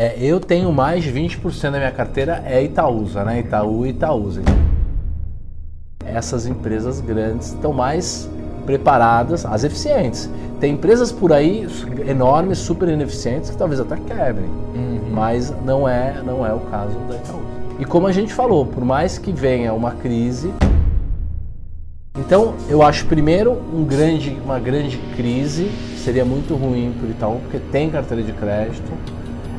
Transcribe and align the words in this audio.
É, 0.00 0.14
eu 0.20 0.38
tenho 0.38 0.72
mais 0.72 1.02
de 1.02 1.10
20% 1.12 1.72
da 1.72 1.78
minha 1.78 1.90
carteira 1.90 2.40
é 2.46 2.62
Itaúsa, 2.62 3.24
né? 3.24 3.40
Itaú 3.40 3.84
e 3.84 3.88
Itaúsa. 3.88 4.42
Essas 6.06 6.46
empresas 6.46 7.00
grandes 7.00 7.48
estão 7.48 7.72
mais 7.72 8.30
preparadas, 8.64 9.44
as 9.44 9.64
eficientes. 9.64 10.30
Tem 10.60 10.74
empresas 10.74 11.10
por 11.10 11.32
aí 11.32 11.66
enormes, 12.06 12.58
super 12.58 12.88
ineficientes, 12.88 13.50
que 13.50 13.56
talvez 13.56 13.80
até 13.80 13.96
quebrem, 13.96 14.46
uhum. 14.46 15.00
mas 15.10 15.52
não 15.64 15.88
é, 15.88 16.22
não 16.24 16.46
é 16.46 16.52
o 16.52 16.60
caso 16.60 16.96
da 17.08 17.16
Itaúsa. 17.16 17.48
E 17.80 17.84
como 17.84 18.06
a 18.06 18.12
gente 18.12 18.32
falou, 18.32 18.64
por 18.66 18.84
mais 18.84 19.18
que 19.18 19.32
venha 19.32 19.74
uma 19.74 19.90
crise, 19.90 20.54
então 22.16 22.54
eu 22.68 22.84
acho 22.84 23.04
primeiro 23.06 23.60
um 23.74 23.82
grande, 23.84 24.38
uma 24.44 24.60
grande 24.60 24.96
crise 25.16 25.68
seria 25.96 26.24
muito 26.24 26.54
ruim 26.54 26.94
para 26.96 27.08
o 27.08 27.10
Itaú, 27.10 27.40
porque 27.40 27.58
tem 27.72 27.90
carteira 27.90 28.22
de 28.22 28.32
crédito, 28.32 28.92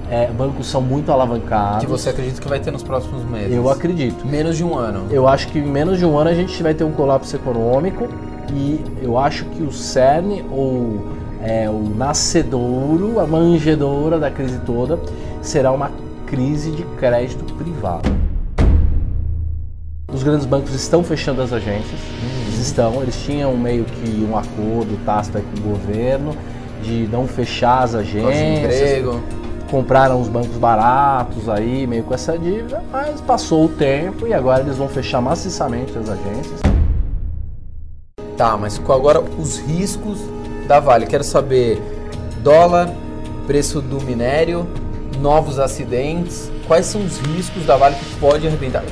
é, 0.10 0.28
bancos 0.28 0.68
são 0.68 0.82
muito 0.82 1.12
alavancados. 1.12 1.82
Que 1.82 1.88
você 1.88 2.10
acredita 2.10 2.42
que 2.42 2.48
vai 2.48 2.60
ter 2.60 2.72
nos 2.72 2.84
próximos 2.84 3.24
meses? 3.24 3.56
Eu 3.56 3.70
acredito. 3.70 4.26
Menos 4.26 4.58
de 4.58 4.64
um 4.64 4.76
ano. 4.76 5.08
Eu 5.12 5.28
acho 5.28 5.48
que 5.50 5.60
em 5.60 5.66
menos 5.66 6.00
de 6.00 6.06
um 6.06 6.18
ano 6.18 6.30
a 6.30 6.34
gente 6.34 6.62
vai 6.64 6.74
ter 6.74 6.84
um 6.84 6.92
colapso 6.92 7.36
econômico 7.36 8.08
e 8.52 8.84
eu 9.02 9.18
acho 9.18 9.46
que 9.46 9.62
o 9.62 9.72
cerne 9.72 10.44
ou 10.52 11.06
é, 11.42 11.70
o 11.70 11.94
nascedouro, 11.96 13.20
a 13.20 13.28
manjedoura 13.28 14.20
da 14.20 14.32
crise 14.32 14.60
toda 14.66 15.00
será 15.42 15.72
uma 15.72 15.92
crise 16.26 16.72
de 16.72 16.84
crédito 16.98 17.44
privado. 17.54 18.10
Os 20.12 20.24
grandes 20.24 20.48
bancos 20.48 20.74
estão 20.74 21.04
fechando 21.04 21.40
as 21.40 21.54
agências, 21.54 22.00
uhum. 22.00 22.48
eles 22.48 22.60
estão, 22.60 23.02
eles 23.04 23.16
tinham 23.24 23.56
meio 23.56 23.86
que 23.86 24.28
um 24.28 24.36
acordo 24.36 24.98
tácito 25.06 25.40
com 25.40 25.70
o 25.70 25.72
governo 25.74 26.36
de 26.82 27.08
não 27.12 27.28
fechar 27.28 27.84
as 27.84 27.94
agências. 27.94 28.74
Compraram 29.70 30.20
os 30.20 30.28
bancos 30.28 30.58
baratos 30.58 31.48
aí, 31.48 31.86
meio 31.86 32.04
com 32.04 32.14
essa 32.14 32.38
dívida, 32.38 32.84
mas 32.92 33.22
passou 33.22 33.66
o 33.66 33.70
tempo 33.70 34.26
e 34.26 34.34
agora 34.34 34.62
eles 34.62 34.78
vão 34.78 34.88
fechar 34.88 35.22
maciçamente 35.22 35.96
as 35.98 36.10
agências. 36.10 36.60
Tá, 38.36 38.58
mas 38.58 38.82
agora 38.90 39.22
os 39.22 39.60
riscos 39.60 40.20
da 40.68 40.80
Vale. 40.80 41.06
Quero 41.06 41.24
saber 41.24 41.80
dólar, 42.42 42.90
preço 43.46 43.80
do 43.80 44.02
minério, 44.02 44.68
novos 45.20 45.60
acidentes. 45.60 46.52
Quais 46.68 46.88
são 46.88 47.02
os 47.06 47.20
riscos 47.20 47.66
da 47.66 47.78
Vale 47.78 47.96
que 47.96 48.16
pode 48.16 48.48
arrebentar? 48.48 48.84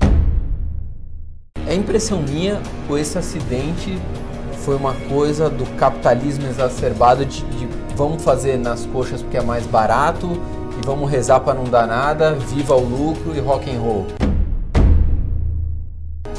É 1.65 1.73
impressão 1.73 2.21
minha 2.21 2.61
ou 2.87 2.97
esse 2.97 3.17
acidente 3.17 3.97
foi 4.59 4.75
uma 4.75 4.93
coisa 5.09 5.49
do 5.49 5.65
capitalismo 5.77 6.45
exacerbado 6.45 7.25
de, 7.25 7.41
de 7.43 7.67
vamos 7.95 8.21
fazer 8.21 8.57
nas 8.57 8.85
coxas 8.85 9.21
porque 9.21 9.37
é 9.37 9.41
mais 9.41 9.65
barato 9.65 10.39
e 10.77 10.85
vamos 10.85 11.09
rezar 11.09 11.39
para 11.39 11.53
não 11.53 11.65
dar 11.65 11.87
nada, 11.87 12.33
viva 12.33 12.75
o 12.75 12.83
lucro 12.83 13.35
e 13.35 13.39
rock 13.39 13.69
and 13.69 13.79
roll. 13.79 14.05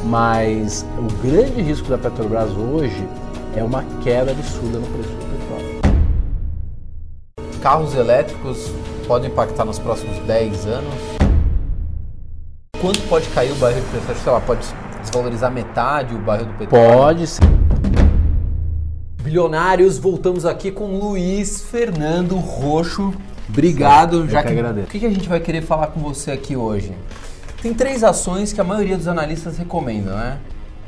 Mas 0.05 0.87
o 0.97 1.27
grande 1.27 1.61
risco 1.61 1.89
da 1.89 1.99
Petrobras 1.99 2.51
hoje 2.53 3.09
é 3.55 3.63
uma 3.63 3.85
queda 4.03 4.31
absurda 4.31 4.79
no 4.79 4.87
preço 4.87 5.11
do 5.11 5.27
petróleo. 5.27 5.79
Carros 7.61 7.95
elétricos 7.95 8.71
podem 9.07 9.31
impactar 9.31 9.65
nos 9.65 9.79
próximos 9.79 10.19
10 10.21 10.67
anos? 10.67 10.95
Quanto 12.81 13.01
pode 13.09 13.29
cair 13.31 13.51
o 13.51 13.57
barril 13.57 13.83
de 13.83 13.89
petróleo? 13.89 14.21
Sei 14.23 14.33
lá, 14.33 14.41
pode 14.41 14.67
desvalorizar 15.01 15.51
metade 15.51 16.15
o 16.15 16.19
barril 16.19 16.47
do 16.47 16.55
petróleo? 16.55 16.99
Pode 16.99 17.27
sim. 17.27 17.43
Bilionários, 19.23 19.99
voltamos 19.99 20.47
aqui 20.47 20.71
com 20.71 20.99
Luiz 20.99 21.63
Fernando 21.63 22.37
Roxo. 22.37 23.13
Obrigado. 23.49 24.21
Eu 24.21 24.29
já 24.29 24.43
que, 24.43 24.49
que 24.49 24.55
agradeço. 24.55 24.87
O 24.87 24.91
que 24.91 25.07
a 25.07 25.11
gente 25.11 25.29
vai 25.29 25.41
querer 25.41 25.63
falar 25.63 25.89
com 25.89 26.01
você 26.01 26.31
aqui 26.31 26.57
hoje? 26.57 26.93
Tem 27.63 27.75
três 27.75 28.05
ações 28.05 28.53
que 28.53 28.61
a 28.61 28.65
maioria 28.65 28.97
dos 28.97 29.09
analistas 29.09 29.59
recomendam, 29.59 30.17
né? 30.17 30.39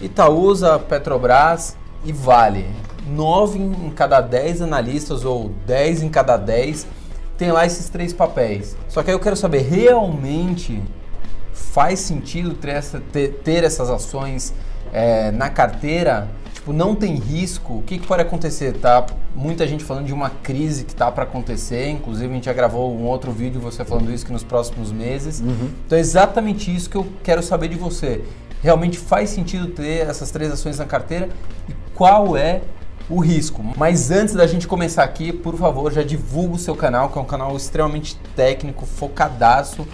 Itaúsa, 0.00 0.78
Petrobras 0.78 1.76
e 2.04 2.12
Vale. 2.12 2.66
Nove 3.09 3.59
em 3.59 3.91
cada 3.91 4.20
dez 4.20 4.62
analistas 4.62 5.25
ou 5.25 5.50
dez 5.66 6.03
em 6.03 6.09
cada 6.09 6.37
dez 6.37 6.87
tem 7.41 7.50
lá 7.50 7.65
esses 7.65 7.88
três 7.88 8.12
papéis. 8.12 8.76
Só 8.87 9.03
que 9.03 9.10
aí 9.10 9.16
eu 9.16 9.20
quero 9.20 9.34
saber, 9.34 9.62
realmente 9.62 10.82
faz 11.54 12.00
sentido 12.00 12.53
ter, 12.53 12.72
essa, 12.72 13.00
ter, 13.12 13.41
ter 13.43 13.65
essas 13.65 13.88
ações 13.88 14.53
é, 14.93 15.31
na 15.31 15.49
carteira? 15.49 16.28
Tipo, 16.60 16.75
não 16.75 16.94
tem 16.94 17.15
risco? 17.15 17.78
O 17.78 17.82
que, 17.82 17.98
que, 17.98 18.06
pode 18.06 18.21
acontecer? 18.21 18.75
Tá 18.75 19.06
muita 19.34 19.66
gente 19.66 19.82
falando 19.82 20.04
de 20.04 20.12
uma 20.12 20.28
crise 20.28 20.84
que 20.84 20.94
tá 20.94 21.10
para 21.10 21.25
acontecer. 21.25 21.88
Inclusive, 21.88 22.31
a 22.31 22.34
gente 22.34 22.44
já 22.44 22.53
gravou 22.53 22.94
um 22.94 23.06
outro 23.06 23.32
vídeo 23.32 23.59
você 23.59 23.82
falando 23.82 24.12
isso 24.12 24.26
que 24.26 24.32
nos 24.32 24.44
próximos 24.44 24.93
meses. 24.93 25.41
Uhum. 25.41 25.70
Então, 25.87 25.97
é 25.97 26.00
exatamente 26.03 26.75
isso 26.75 26.91
que 26.91 26.97
eu 26.99 27.06
quero 27.22 27.43
saber 27.43 27.69
de 27.69 27.76
você. 27.76 28.22
Realmente 28.62 28.99
faz 28.99 29.31
sentido 29.31 29.69
ter 29.69 30.06
essas 30.06 30.31
três 30.31 30.53
ações 30.53 30.76
na 30.76 30.84
carteira? 30.84 31.31
E 31.66 31.72
qual 31.94 32.37
é 32.37 32.60
o 33.09 33.20
risco. 33.20 33.65
Mas 33.78 34.10
antes 34.10 34.34
da 34.34 34.47
gente 34.47 34.69
começar 34.69 35.03
aqui, 35.03 35.32
por 35.32 35.56
favor, 35.56 35.91
já 35.91 36.03
divulga 36.03 36.56
o 36.56 36.59
seu 36.59 36.76
canal, 36.76 37.09
que 37.09 37.19
é 37.19 37.22
um 37.22 37.25
canal 37.25 37.56
extremamente 37.56 38.16
técnico, 38.37 38.84
focadaço. 38.84 39.88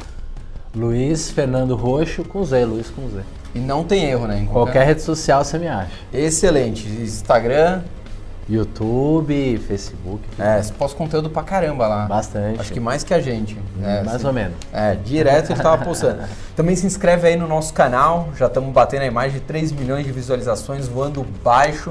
Luiz 0.75 1.31
Fernando 1.31 1.76
Roxo 1.76 2.25
com 2.25 2.44
Z, 2.44 2.65
Luiz 2.65 2.91
com 2.91 3.09
Z. 3.09 3.22
E 3.56 3.59
não 3.59 3.83
tem 3.83 4.05
erro, 4.05 4.27
né? 4.27 4.39
Em 4.39 4.44
qualquer... 4.44 4.72
qualquer 4.72 4.87
rede 4.87 5.00
social 5.00 5.43
você 5.43 5.59
me 5.59 5.67
acha. 5.67 5.91
Excelente. 6.12 6.87
Instagram, 6.87 7.81
YouTube, 8.47 9.59
Facebook. 9.67 10.22
É, 10.39 10.62
você 10.62 10.72
posta 10.75 10.97
conteúdo 10.97 11.31
pra 11.31 11.43
caramba 11.43 11.89
lá. 11.89 12.05
Bastante. 12.05 12.61
Acho 12.61 12.71
que 12.71 12.78
mais 12.78 13.03
que 13.03 13.15
a 13.15 13.21
gente. 13.21 13.59
É, 13.83 14.03
mais 14.03 14.17
assim, 14.17 14.27
ou 14.27 14.33
menos. 14.34 14.56
É, 14.72 14.94
direto 14.94 15.53
ele 15.53 15.61
tava 15.62 15.83
postando. 15.83 16.22
Também 16.55 16.77
se 16.77 16.87
inscreve 16.87 17.28
aí 17.28 17.37
no 17.37 17.49
nosso 17.49 17.72
canal. 17.72 18.28
Já 18.37 18.47
estamos 18.47 18.71
batendo 18.75 19.03
aí 19.03 19.11
mais 19.11 19.33
de 19.33 19.41
3 19.41 19.73
milhões 19.73 20.05
de 20.05 20.12
visualizações, 20.12 20.87
voando 20.87 21.27
baixo. 21.43 21.91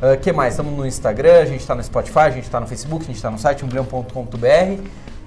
O 0.00 0.14
uh, 0.14 0.16
que 0.18 0.32
mais? 0.32 0.54
Estamos 0.54 0.76
no 0.76 0.86
Instagram, 0.86 1.42
a 1.42 1.44
gente 1.44 1.60
está 1.60 1.74
no 1.74 1.84
Spotify, 1.84 2.20
a 2.20 2.30
gente 2.30 2.44
está 2.44 2.58
no 2.58 2.66
Facebook, 2.66 3.04
a 3.04 3.06
gente 3.06 3.16
está 3.16 3.30
no 3.30 3.38
site 3.38 3.64
umbilhão.com.br. 3.64 4.82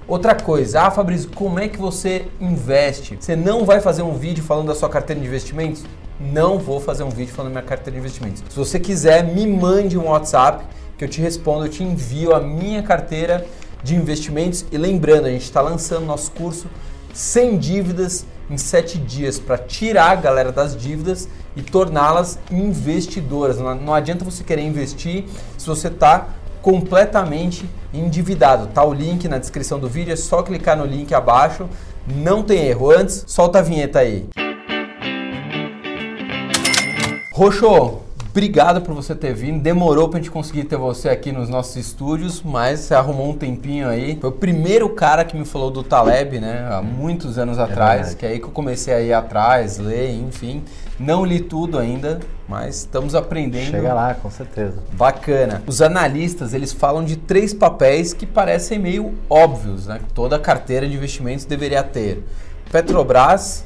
Outra 0.08 0.36
coisa, 0.36 0.82
ah 0.82 0.90
Fabrício, 0.90 1.28
como 1.34 1.58
é 1.58 1.66
que 1.66 1.78
você 1.78 2.26
investe? 2.40 3.16
Você 3.18 3.34
não 3.34 3.64
vai 3.64 3.80
fazer 3.80 4.02
um 4.02 4.14
vídeo 4.14 4.44
falando 4.44 4.68
da 4.68 4.74
sua 4.74 4.88
carteira 4.88 5.20
de 5.20 5.26
investimentos? 5.26 5.82
Não 6.20 6.60
vou 6.60 6.80
fazer 6.80 7.02
um 7.02 7.10
vídeo 7.10 7.34
falando 7.34 7.52
da 7.52 7.60
minha 7.60 7.68
carteira 7.68 7.90
de 7.90 7.98
investimentos. 7.98 8.44
Se 8.48 8.56
você 8.56 8.78
quiser, 8.78 9.24
me 9.24 9.44
mande 9.48 9.98
um 9.98 10.04
WhatsApp 10.04 10.64
que 10.96 11.04
eu 11.04 11.08
te 11.08 11.20
respondo, 11.20 11.66
eu 11.66 11.68
te 11.68 11.82
envio 11.82 12.32
a 12.36 12.40
minha 12.40 12.84
carteira 12.84 13.44
de 13.82 13.96
investimentos. 13.96 14.64
E 14.70 14.78
lembrando, 14.78 15.26
a 15.26 15.30
gente 15.30 15.42
está 15.42 15.60
lançando 15.60 16.06
nosso 16.06 16.30
curso 16.30 16.68
sem 17.12 17.58
dívidas 17.58 18.24
em 18.48 18.56
7 18.56 18.98
dias 18.98 19.40
para 19.40 19.58
tirar 19.58 20.12
a 20.12 20.14
galera 20.14 20.52
das 20.52 20.76
dívidas 20.76 21.28
e 21.56 21.62
torná-las 21.62 22.38
investidoras. 22.48 23.58
Não 23.58 23.92
adianta 23.92 24.24
você 24.24 24.44
querer 24.44 24.62
investir 24.62 25.24
se 25.58 25.66
você 25.66 25.88
está 25.88 26.28
completamente 26.66 27.64
endividado. 27.94 28.66
Tá 28.66 28.84
o 28.84 28.92
link 28.92 29.28
na 29.28 29.38
descrição 29.38 29.78
do 29.78 29.88
vídeo, 29.88 30.12
é 30.12 30.16
só 30.16 30.42
clicar 30.42 30.76
no 30.76 30.84
link 30.84 31.14
abaixo. 31.14 31.68
Não 32.04 32.42
tem 32.42 32.66
erro. 32.66 32.90
Antes, 32.90 33.22
solta 33.28 33.60
a 33.60 33.62
vinheta 33.62 34.00
aí. 34.00 34.26
Roxo, 37.32 38.00
Obrigado 38.30 38.82
por 38.82 38.94
você 38.94 39.14
ter 39.14 39.32
vindo. 39.32 39.62
Demorou 39.62 40.10
pra 40.10 40.18
gente 40.18 40.30
conseguir 40.30 40.64
ter 40.64 40.76
você 40.76 41.08
aqui 41.08 41.32
nos 41.32 41.48
nossos 41.48 41.74
estúdios, 41.76 42.42
mas 42.42 42.80
você 42.80 42.94
arrumou 42.94 43.30
um 43.30 43.34
tempinho 43.34 43.88
aí. 43.88 44.18
Foi 44.20 44.28
o 44.28 44.32
primeiro 44.32 44.90
cara 44.90 45.24
que 45.24 45.34
me 45.34 45.46
falou 45.46 45.70
do 45.70 45.82
Taleb, 45.82 46.38
né? 46.38 46.68
Há 46.70 46.82
muitos 46.82 47.38
anos 47.38 47.56
é 47.56 47.62
atrás. 47.62 47.98
Verdade. 47.98 48.16
Que 48.16 48.26
é 48.26 48.28
aí 48.28 48.38
que 48.38 48.44
eu 48.44 48.50
comecei 48.50 48.92
a 48.92 49.00
ir 49.00 49.14
atrás, 49.14 49.78
ler, 49.78 50.10
enfim. 50.10 50.62
Não 50.98 51.24
li 51.24 51.40
tudo 51.40 51.78
ainda, 51.78 52.20
mas 52.48 52.76
estamos 52.78 53.14
aprendendo. 53.14 53.70
Chega 53.70 53.92
lá, 53.92 54.14
com 54.14 54.30
certeza. 54.30 54.82
Bacana. 54.92 55.62
Os 55.66 55.82
analistas, 55.82 56.54
eles 56.54 56.72
falam 56.72 57.04
de 57.04 57.16
três 57.16 57.52
papéis 57.52 58.14
que 58.14 58.24
parecem 58.24 58.78
meio 58.78 59.14
óbvios, 59.28 59.86
né? 59.86 60.00
Toda 60.14 60.38
carteira 60.38 60.88
de 60.88 60.94
investimentos 60.94 61.44
deveria 61.44 61.82
ter. 61.82 62.24
Petrobras, 62.70 63.64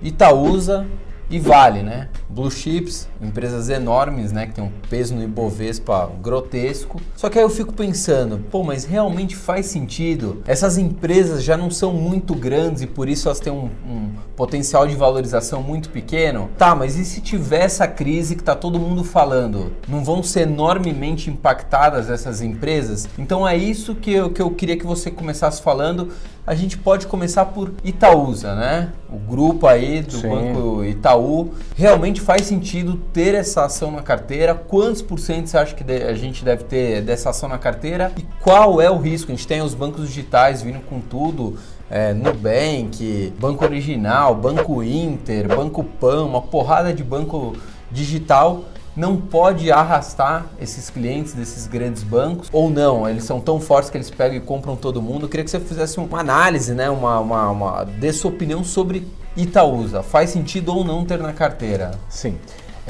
Itaúsa 0.00 0.86
e 1.30 1.38
Vale, 1.38 1.82
né? 1.82 2.08
Blue 2.28 2.50
chips, 2.50 3.08
empresas 3.20 3.68
enormes, 3.68 4.32
né, 4.32 4.46
que 4.46 4.54
tem 4.54 4.64
um 4.64 4.70
peso 4.88 5.14
no 5.14 5.22
Ibovespa 5.22 6.10
grotesco. 6.20 7.00
Só 7.16 7.28
que 7.28 7.38
aí 7.38 7.44
eu 7.44 7.50
fico 7.50 7.72
pensando, 7.72 8.38
pô, 8.50 8.64
mas 8.64 8.84
realmente 8.84 9.36
faz 9.36 9.66
sentido? 9.66 10.42
Essas 10.46 10.76
empresas 10.76 11.42
já 11.42 11.56
não 11.56 11.70
são 11.70 11.92
muito 11.92 12.34
grandes 12.34 12.82
e 12.82 12.86
por 12.86 13.08
isso 13.08 13.28
elas 13.28 13.40
têm 13.40 13.52
um, 13.52 13.70
um 13.86 14.10
potencial 14.34 14.86
de 14.86 14.94
valorização 14.96 15.62
muito 15.62 15.90
pequeno? 15.90 16.50
Tá, 16.58 16.74
mas 16.74 16.96
e 16.96 17.04
se 17.04 17.20
tiver 17.20 17.62
essa 17.62 17.86
crise 17.86 18.34
que 18.34 18.42
tá 18.42 18.56
todo 18.56 18.78
mundo 18.78 19.04
falando? 19.04 19.72
Não 19.88 20.04
vão 20.04 20.22
ser 20.22 20.42
enormemente 20.42 21.30
impactadas 21.30 22.10
essas 22.10 22.42
empresas? 22.42 23.08
Então 23.18 23.46
é 23.46 23.56
isso 23.56 23.94
que 23.94 24.12
eu, 24.12 24.30
que 24.30 24.42
eu 24.42 24.50
queria 24.50 24.76
que 24.76 24.86
você 24.86 25.10
começasse 25.10 25.62
falando 25.62 26.08
a 26.46 26.54
gente 26.54 26.76
pode 26.78 27.06
começar 27.06 27.44
por 27.46 27.72
Itaúsa, 27.84 28.54
né? 28.54 28.90
O 29.08 29.16
grupo 29.16 29.66
aí 29.66 30.02
do 30.02 30.18
Sim. 30.18 30.28
Banco 30.28 30.84
Itaú. 30.84 31.52
Realmente 31.76 32.20
faz 32.20 32.46
sentido 32.46 32.96
ter 33.12 33.34
essa 33.34 33.64
ação 33.64 33.90
na 33.90 34.02
carteira? 34.02 34.54
Quantos 34.54 35.02
por 35.02 35.18
cento 35.18 35.48
você 35.48 35.58
acha 35.58 35.74
que 35.74 35.92
a 35.92 36.14
gente 36.14 36.44
deve 36.44 36.64
ter 36.64 37.02
dessa 37.02 37.30
ação 37.30 37.48
na 37.48 37.58
carteira? 37.58 38.12
E 38.16 38.22
qual 38.40 38.80
é 38.80 38.90
o 38.90 38.96
risco? 38.98 39.30
A 39.30 39.34
gente 39.34 39.46
tem 39.46 39.62
os 39.62 39.74
bancos 39.74 40.08
digitais 40.08 40.62
vindo 40.62 40.80
com 40.80 41.00
tudo. 41.00 41.56
é, 41.90 42.14
Nubank, 42.14 43.32
Banco 43.38 43.64
Original, 43.64 44.34
Banco 44.34 44.82
Inter, 44.82 45.48
Banco 45.48 45.82
Pan, 45.82 46.24
uma 46.24 46.40
porrada 46.40 46.94
de 46.94 47.02
banco 47.02 47.56
digital 47.90 48.64
não 48.96 49.16
pode 49.16 49.70
arrastar 49.70 50.46
esses 50.60 50.90
clientes 50.90 51.32
desses 51.32 51.66
grandes 51.66 52.02
bancos 52.02 52.48
ou 52.52 52.68
não? 52.70 53.08
Eles 53.08 53.24
são 53.24 53.40
tão 53.40 53.60
fortes 53.60 53.90
que 53.90 53.96
eles 53.96 54.10
pegam 54.10 54.36
e 54.36 54.40
compram 54.40 54.76
todo 54.76 55.00
mundo. 55.00 55.26
Eu 55.26 55.28
queria 55.28 55.44
que 55.44 55.50
você 55.50 55.60
fizesse 55.60 55.98
uma 55.98 56.20
análise, 56.20 56.74
né? 56.74 56.90
Uma, 56.90 57.20
uma, 57.20 57.50
uma 57.50 57.86
sua 58.12 58.30
opinião 58.30 58.64
sobre 58.64 59.06
Itaúsa. 59.36 60.02
Faz 60.02 60.30
sentido 60.30 60.74
ou 60.74 60.84
não 60.84 61.04
ter 61.04 61.18
na 61.18 61.32
carteira? 61.32 61.92
Sim. 62.08 62.36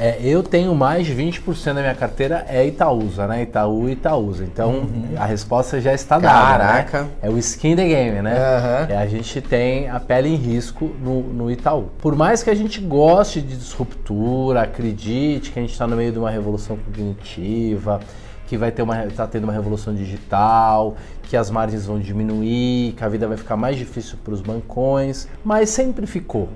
É, 0.01 0.17
eu 0.23 0.41
tenho 0.41 0.73
mais 0.73 1.05
de 1.05 1.13
20% 1.13 1.75
da 1.75 1.81
minha 1.81 1.93
carteira 1.93 2.43
é 2.49 2.65
Itaúsa, 2.65 3.27
né? 3.27 3.43
Itaú 3.43 3.87
e 3.87 3.91
Itaúsa. 3.91 4.43
Então 4.43 4.71
uhum. 4.71 5.09
a 5.15 5.25
resposta 5.25 5.79
já 5.79 5.93
está 5.93 6.17
dada. 6.17 6.63
Né? 6.63 6.73
Caraca. 6.73 7.01
Né? 7.03 7.09
É 7.21 7.29
o 7.29 7.37
skin 7.37 7.75
the 7.75 7.87
game, 7.87 8.19
né? 8.19 8.33
Uhum. 8.33 8.95
É, 8.95 8.97
a 8.97 9.05
gente 9.05 9.39
tem 9.41 9.87
a 9.91 9.99
pele 9.99 10.29
em 10.29 10.35
risco 10.35 10.91
no, 10.99 11.21
no 11.21 11.51
Itaú. 11.51 11.91
Por 11.99 12.15
mais 12.15 12.41
que 12.41 12.49
a 12.49 12.55
gente 12.55 12.81
goste 12.81 13.43
de 13.43 13.55
disruptura, 13.55 14.63
acredite 14.63 15.51
que 15.51 15.59
a 15.59 15.61
gente 15.61 15.73
está 15.73 15.85
no 15.85 15.95
meio 15.95 16.11
de 16.11 16.17
uma 16.17 16.31
revolução 16.31 16.77
cognitiva, 16.77 17.99
que 18.47 18.57
vai 18.57 18.71
ter 18.71 18.81
uma 18.81 19.05
tá 19.05 19.27
tendo 19.27 19.43
uma 19.43 19.53
revolução 19.53 19.93
digital, 19.93 20.95
que 21.21 21.37
as 21.37 21.51
margens 21.51 21.85
vão 21.85 21.99
diminuir, 21.99 22.93
que 22.97 23.03
a 23.03 23.07
vida 23.07 23.27
vai 23.27 23.37
ficar 23.37 23.55
mais 23.55 23.77
difícil 23.77 24.17
para 24.23 24.33
os 24.33 24.41
bancões, 24.41 25.27
mas 25.45 25.69
sempre 25.69 26.07
ficou. 26.07 26.49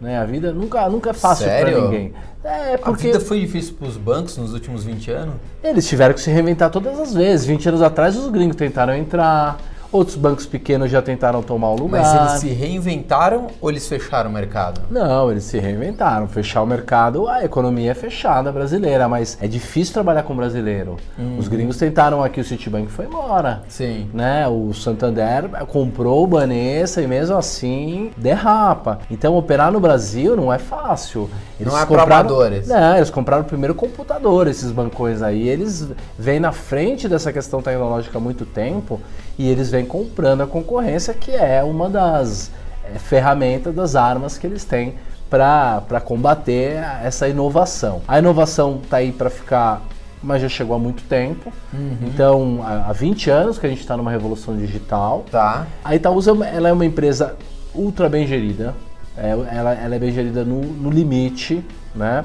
Né? 0.00 0.18
A 0.18 0.24
vida 0.24 0.52
nunca, 0.52 0.88
nunca 0.88 1.10
é 1.10 1.12
fácil 1.12 1.46
para 1.46 1.70
ninguém. 1.70 2.12
É, 2.44 2.76
porque... 2.76 3.08
A 3.08 3.12
vida 3.12 3.20
foi 3.20 3.40
difícil 3.40 3.74
para 3.74 3.88
os 3.88 3.96
bancos 3.96 4.36
nos 4.36 4.52
últimos 4.52 4.84
20 4.84 5.10
anos? 5.10 5.34
Eles 5.62 5.88
tiveram 5.88 6.14
que 6.14 6.20
se 6.20 6.30
reinventar 6.30 6.70
todas 6.70 6.98
as 6.98 7.12
vezes. 7.12 7.46
20 7.46 7.68
anos 7.68 7.82
atrás 7.82 8.16
os 8.16 8.30
gringos 8.30 8.56
tentaram 8.56 8.94
entrar, 8.94 9.58
Outros 9.90 10.16
bancos 10.16 10.44
pequenos 10.44 10.90
já 10.90 11.00
tentaram 11.00 11.42
tomar 11.42 11.70
o 11.70 11.76
lugar. 11.76 12.02
Mas 12.02 12.14
eles 12.14 12.40
se 12.40 12.48
reinventaram 12.48 13.46
ou 13.60 13.70
eles 13.70 13.88
fecharam 13.88 14.28
o 14.28 14.32
mercado? 14.32 14.82
Não, 14.90 15.30
eles 15.30 15.44
se 15.44 15.58
reinventaram. 15.58 16.28
Fechar 16.28 16.62
o 16.62 16.66
mercado, 16.66 17.26
a 17.26 17.42
economia 17.42 17.92
é 17.92 17.94
fechada 17.94 18.52
brasileira, 18.52 19.08
mas 19.08 19.38
é 19.40 19.46
difícil 19.46 19.94
trabalhar 19.94 20.24
com 20.24 20.36
brasileiro. 20.36 20.96
Uhum. 21.18 21.38
Os 21.38 21.48
gringos 21.48 21.78
tentaram 21.78 22.22
aqui, 22.22 22.38
o 22.38 22.44
Citibank 22.44 22.88
foi 22.88 23.06
embora. 23.06 23.62
Sim. 23.66 24.10
Né? 24.12 24.46
O 24.46 24.74
Santander 24.74 25.48
comprou 25.66 26.24
o 26.24 26.26
Banespa 26.26 27.00
e 27.00 27.06
mesmo 27.06 27.36
assim 27.36 28.10
derrapa. 28.16 28.98
Então 29.10 29.36
operar 29.36 29.72
no 29.72 29.80
Brasil 29.80 30.36
não 30.36 30.52
é 30.52 30.58
fácil. 30.58 31.30
Eles 31.58 31.72
não 31.72 31.78
é 31.78 32.02
amadores. 32.02 32.68
Não, 32.68 32.96
eles 32.96 33.08
compraram 33.08 33.42
o 33.42 33.46
primeiro 33.46 33.74
computador, 33.74 34.48
esses 34.48 34.70
bancões 34.70 35.22
aí. 35.22 35.48
Eles 35.48 35.88
vêm 36.18 36.38
na 36.38 36.52
frente 36.52 37.08
dessa 37.08 37.32
questão 37.32 37.62
tecnológica 37.62 38.18
há 38.18 38.20
muito 38.20 38.44
tempo 38.44 39.00
e 39.38 39.48
eles 39.48 39.70
vêm 39.70 39.86
comprando 39.86 40.42
a 40.42 40.46
concorrência, 40.46 41.14
que 41.14 41.30
é 41.30 41.62
uma 41.62 41.88
das 41.88 42.50
é, 42.84 42.98
ferramentas, 42.98 43.74
das 43.74 43.94
armas 43.94 44.36
que 44.36 44.46
eles 44.46 44.64
têm 44.64 44.94
para 45.30 46.00
combater 46.04 46.82
essa 47.04 47.28
inovação. 47.28 48.00
A 48.08 48.18
inovação 48.18 48.80
está 48.82 48.96
aí 48.96 49.12
para 49.12 49.28
ficar, 49.30 49.82
mas 50.22 50.42
já 50.42 50.48
chegou 50.48 50.74
há 50.74 50.78
muito 50.78 51.02
tempo. 51.04 51.52
Uhum. 51.72 51.96
Então, 52.02 52.60
há 52.64 52.92
20 52.92 53.30
anos 53.30 53.58
que 53.58 53.66
a 53.66 53.68
gente 53.68 53.80
está 53.80 53.96
numa 53.96 54.10
revolução 54.10 54.56
digital. 54.56 55.24
Tá. 55.30 55.66
A 55.84 55.94
Itaúsa 55.94 56.30
ela 56.46 56.70
é 56.70 56.72
uma 56.72 56.86
empresa 56.86 57.36
ultra 57.74 58.08
bem 58.08 58.26
gerida. 58.26 58.74
É, 59.16 59.30
ela, 59.30 59.74
ela, 59.74 59.94
é 59.94 59.98
bem 59.98 60.12
gerida 60.12 60.44
no, 60.44 60.60
no 60.60 60.90
limite, 60.90 61.62
né? 61.94 62.24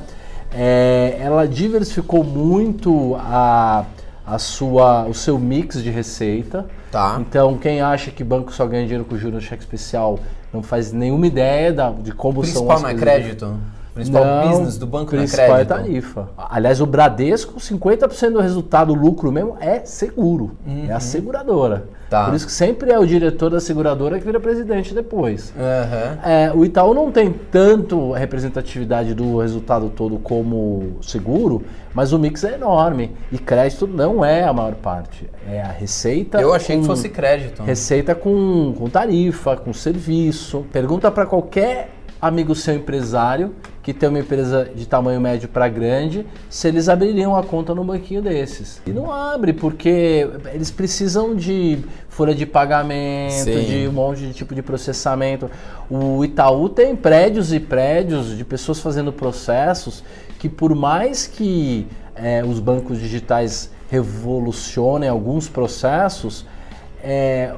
É, 0.55 1.17
ela 1.19 1.47
diversificou 1.47 2.23
muito 2.23 3.15
a, 3.19 3.85
a 4.25 4.37
sua, 4.37 5.05
o 5.05 5.13
seu 5.13 5.39
mix 5.39 5.81
de 5.81 5.89
receita. 5.89 6.65
Tá. 6.93 7.17
Então, 7.19 7.57
quem 7.57 7.81
acha 7.81 8.11
que 8.11 8.23
banco 8.23 8.53
só 8.53 8.67
ganha 8.67 8.83
dinheiro 8.83 9.03
com 9.03 9.17
juros 9.17 9.33
no 9.33 9.41
cheque 9.41 9.63
especial 9.63 10.19
não 10.53 10.61
faz 10.61 10.91
nenhuma 10.91 11.25
ideia 11.25 11.73
da, 11.73 11.89
de 11.89 12.11
como 12.11 12.41
Principal 12.41 12.67
são 12.67 12.75
as 12.75 12.81
não 12.83 12.89
é 12.89 12.93
crédito? 12.93 13.57
Principal 13.95 14.23
não, 14.23 14.49
business 14.49 14.77
do 14.77 14.85
banco 14.85 15.09
principal 15.09 15.47
não 15.47 15.55
é 15.55 15.65
crédito? 15.65 15.73
é 15.73 15.75
tarifa. 15.75 16.29
Aliás, 16.37 16.79
o 16.81 16.85
Bradesco, 16.85 17.59
50% 17.59 18.33
do 18.33 18.39
resultado, 18.39 18.91
o 18.91 18.95
lucro 18.95 19.31
mesmo, 19.31 19.57
é 19.59 19.83
seguro. 19.85 20.51
Uhum. 20.67 20.85
É 20.87 20.93
a 20.93 20.99
seguradora. 20.99 21.87
Tá. 22.09 22.25
Por 22.25 22.35
isso 22.35 22.45
que 22.45 22.51
sempre 22.51 22.91
é 22.91 22.99
o 22.99 23.05
diretor 23.05 23.49
da 23.49 23.59
seguradora 23.59 24.19
que 24.19 24.25
vira 24.25 24.39
presidente 24.39 24.93
depois. 24.93 25.53
Uhum. 25.57 26.29
É, 26.29 26.51
o 26.53 26.63
Itaú 26.63 26.93
não 26.93 27.11
tem 27.11 27.33
tanto 27.51 28.11
representatividade 28.11 29.13
do 29.13 29.39
resultado 29.39 29.89
todo 29.89 30.17
como 30.17 30.97
seguro, 31.01 31.63
mas 31.93 32.13
o 32.13 32.19
mix 32.19 32.43
é 32.43 32.53
enorme. 32.53 33.11
E 33.31 33.37
crédito 33.37 33.87
não 33.87 34.23
é 34.23 34.43
a 34.43 34.53
maior 34.53 34.75
parte. 34.75 35.29
É 35.49 35.61
a 35.61 35.71
receita. 35.71 36.39
Eu 36.39 36.53
achei 36.53 36.79
que 36.79 36.85
fosse 36.85 37.09
crédito. 37.09 37.63
Receita 37.63 38.13
com, 38.13 38.73
com 38.77 38.89
tarifa, 38.89 39.55
com 39.57 39.73
serviço. 39.73 40.65
Pergunta 40.71 41.09
para 41.09 41.25
qualquer 41.25 41.89
amigo 42.23 42.55
seu 42.55 42.73
empresário 42.75 43.53
que 43.81 43.93
tem 43.93 44.07
uma 44.07 44.19
empresa 44.19 44.71
de 44.73 44.87
tamanho 44.87 45.19
médio 45.19 45.49
para 45.49 45.67
grande, 45.67 46.25
se 46.49 46.69
eles 46.69 46.87
abririam 46.87 47.35
a 47.35 47.43
conta 47.43 47.75
num 47.75 47.85
banquinho 47.85 48.21
desses. 48.21 48.81
E 48.87 48.91
não 48.91 49.11
abre, 49.11 49.51
porque 49.51 50.29
eles 50.53 50.71
precisam 50.71 51.35
de 51.35 51.79
folha 52.07 52.33
de 52.33 52.45
pagamento, 52.45 53.43
Sim. 53.43 53.63
de 53.65 53.87
um 53.89 53.91
monte 53.91 54.21
de 54.21 54.31
tipo 54.31 54.55
de 54.55 54.61
processamento. 54.61 55.51
O 55.89 56.23
Itaú 56.23 56.69
tem 56.69 56.95
prédios 56.95 57.51
e 57.51 57.59
prédios 57.59 58.37
de 58.37 58.45
pessoas 58.45 58.79
fazendo 58.79 59.11
processos 59.11 60.01
que 60.39 60.47
por 60.47 60.73
mais 60.73 61.27
que 61.27 61.85
é, 62.15 62.41
os 62.41 62.61
bancos 62.61 62.99
digitais 62.99 63.69
revolucionem 63.91 65.09
alguns 65.09 65.49
processos, 65.49 66.45
é, 67.03 67.53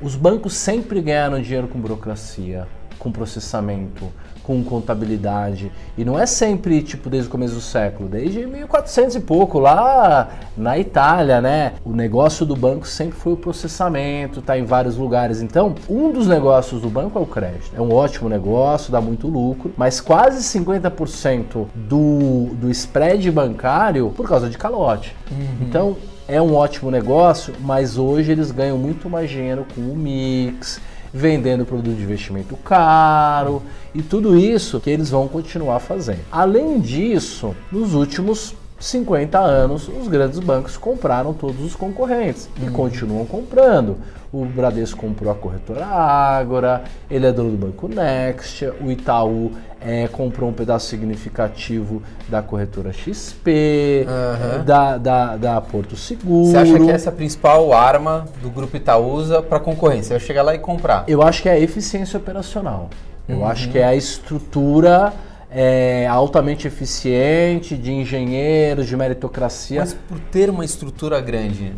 os 0.00 0.14
bancos 0.14 0.54
sempre 0.54 1.00
ganharam 1.00 1.42
dinheiro 1.42 1.66
com 1.66 1.80
burocracia 1.80 2.68
com 3.04 3.12
processamento, 3.12 4.10
com 4.42 4.64
contabilidade. 4.64 5.70
E 5.96 6.04
não 6.04 6.18
é 6.18 6.24
sempre, 6.24 6.82
tipo, 6.82 7.10
desde 7.10 7.28
o 7.28 7.30
começo 7.30 7.54
do 7.54 7.60
século, 7.60 8.08
desde 8.08 8.46
1400 8.46 9.16
e 9.16 9.20
pouco, 9.20 9.58
lá 9.58 10.30
na 10.56 10.78
Itália, 10.78 11.40
né? 11.40 11.74
O 11.84 11.92
negócio 11.92 12.46
do 12.46 12.56
banco 12.56 12.88
sempre 12.88 13.14
foi 13.14 13.34
o 13.34 13.36
processamento, 13.36 14.40
tá 14.40 14.58
em 14.58 14.64
vários 14.64 14.96
lugares. 14.96 15.42
Então, 15.42 15.74
um 15.88 16.10
dos 16.10 16.26
negócios 16.26 16.80
do 16.80 16.88
banco 16.88 17.18
é 17.18 17.22
o 17.22 17.26
crédito. 17.26 17.72
É 17.76 17.80
um 17.80 17.92
ótimo 17.92 18.28
negócio, 18.28 18.90
dá 18.90 19.00
muito 19.00 19.28
lucro, 19.28 19.72
mas 19.76 20.00
quase 20.00 20.42
50% 20.58 21.66
do, 21.74 22.54
do 22.54 22.70
spread 22.70 23.30
bancário 23.30 24.10
por 24.16 24.26
causa 24.26 24.48
de 24.48 24.56
calote. 24.56 25.14
Uhum. 25.30 25.66
Então, 25.66 25.96
é 26.26 26.40
um 26.40 26.54
ótimo 26.54 26.90
negócio, 26.90 27.52
mas 27.60 27.98
hoje 27.98 28.32
eles 28.32 28.50
ganham 28.50 28.78
muito 28.78 29.10
mais 29.10 29.28
dinheiro 29.28 29.66
com 29.74 29.80
o 29.82 29.94
mix, 29.94 30.80
vendendo 31.14 31.64
produto 31.64 31.94
de 31.94 32.02
investimento 32.02 32.56
caro 32.56 33.62
e 33.94 34.02
tudo 34.02 34.36
isso 34.36 34.80
que 34.80 34.90
eles 34.90 35.10
vão 35.10 35.28
continuar 35.28 35.78
fazendo. 35.78 36.18
Além 36.32 36.80
disso, 36.80 37.54
nos 37.70 37.94
últimos 37.94 38.52
50 38.80 39.38
anos, 39.38 39.88
os 39.88 40.08
grandes 40.08 40.40
bancos 40.40 40.76
compraram 40.76 41.32
todos 41.32 41.64
os 41.64 41.76
concorrentes 41.76 42.48
e 42.60 42.64
uhum. 42.64 42.72
continuam 42.72 43.24
comprando. 43.24 43.96
O 44.34 44.44
Bradesco 44.44 44.98
comprou 44.98 45.30
a 45.30 45.34
corretora 45.36 45.86
Ágora, 45.86 46.82
ele 47.08 47.24
é 47.24 47.30
dono 47.30 47.52
do 47.52 47.56
Banco 47.56 47.86
Next, 47.86 48.64
o 48.80 48.90
Itaú 48.90 49.52
é, 49.80 50.08
comprou 50.08 50.50
um 50.50 50.52
pedaço 50.52 50.88
significativo 50.88 52.02
da 52.28 52.42
corretora 52.42 52.92
XP, 52.92 54.04
uhum. 54.04 54.64
da, 54.64 54.98
da, 54.98 55.36
da, 55.36 55.60
Porto 55.60 55.94
Seguro. 55.94 56.46
Você 56.46 56.56
acha 56.56 56.80
que 56.80 56.90
essa 56.90 57.10
é 57.10 57.12
a 57.12 57.14
principal 57.14 57.72
arma 57.72 58.24
do 58.42 58.50
Grupo 58.50 58.76
Itaúsa 58.76 59.40
para 59.40 59.60
concorrência? 59.60 60.18
Vai 60.18 60.26
chegar 60.26 60.42
lá 60.42 60.52
e 60.52 60.58
comprar? 60.58 61.04
Eu 61.06 61.22
acho 61.22 61.40
que 61.40 61.48
é 61.48 61.52
a 61.52 61.60
eficiência 61.60 62.16
operacional. 62.18 62.90
Eu 63.28 63.36
uhum. 63.36 63.46
acho 63.46 63.70
que 63.70 63.78
é 63.78 63.84
a 63.84 63.94
estrutura 63.94 65.12
é, 65.48 66.08
altamente 66.08 66.66
eficiente, 66.66 67.76
de 67.76 67.92
engenheiros, 67.92 68.88
de 68.88 68.96
meritocracia. 68.96 69.78
Mas 69.78 69.94
por 69.94 70.18
ter 70.18 70.50
uma 70.50 70.64
estrutura 70.64 71.20
grande, 71.20 71.72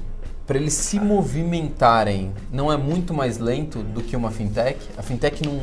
para 0.47 0.57
eles 0.57 0.75
se 0.75 1.01
movimentarem, 1.01 2.33
não 2.53 2.73
é 2.73 2.77
muito 2.77 3.13
mais 3.13 3.39
lento 3.39 3.81
do 3.81 4.01
que 4.01 4.15
uma 4.15 4.31
fintech? 4.31 4.79
A 4.97 5.03
fintech 5.03 5.45
não. 5.45 5.61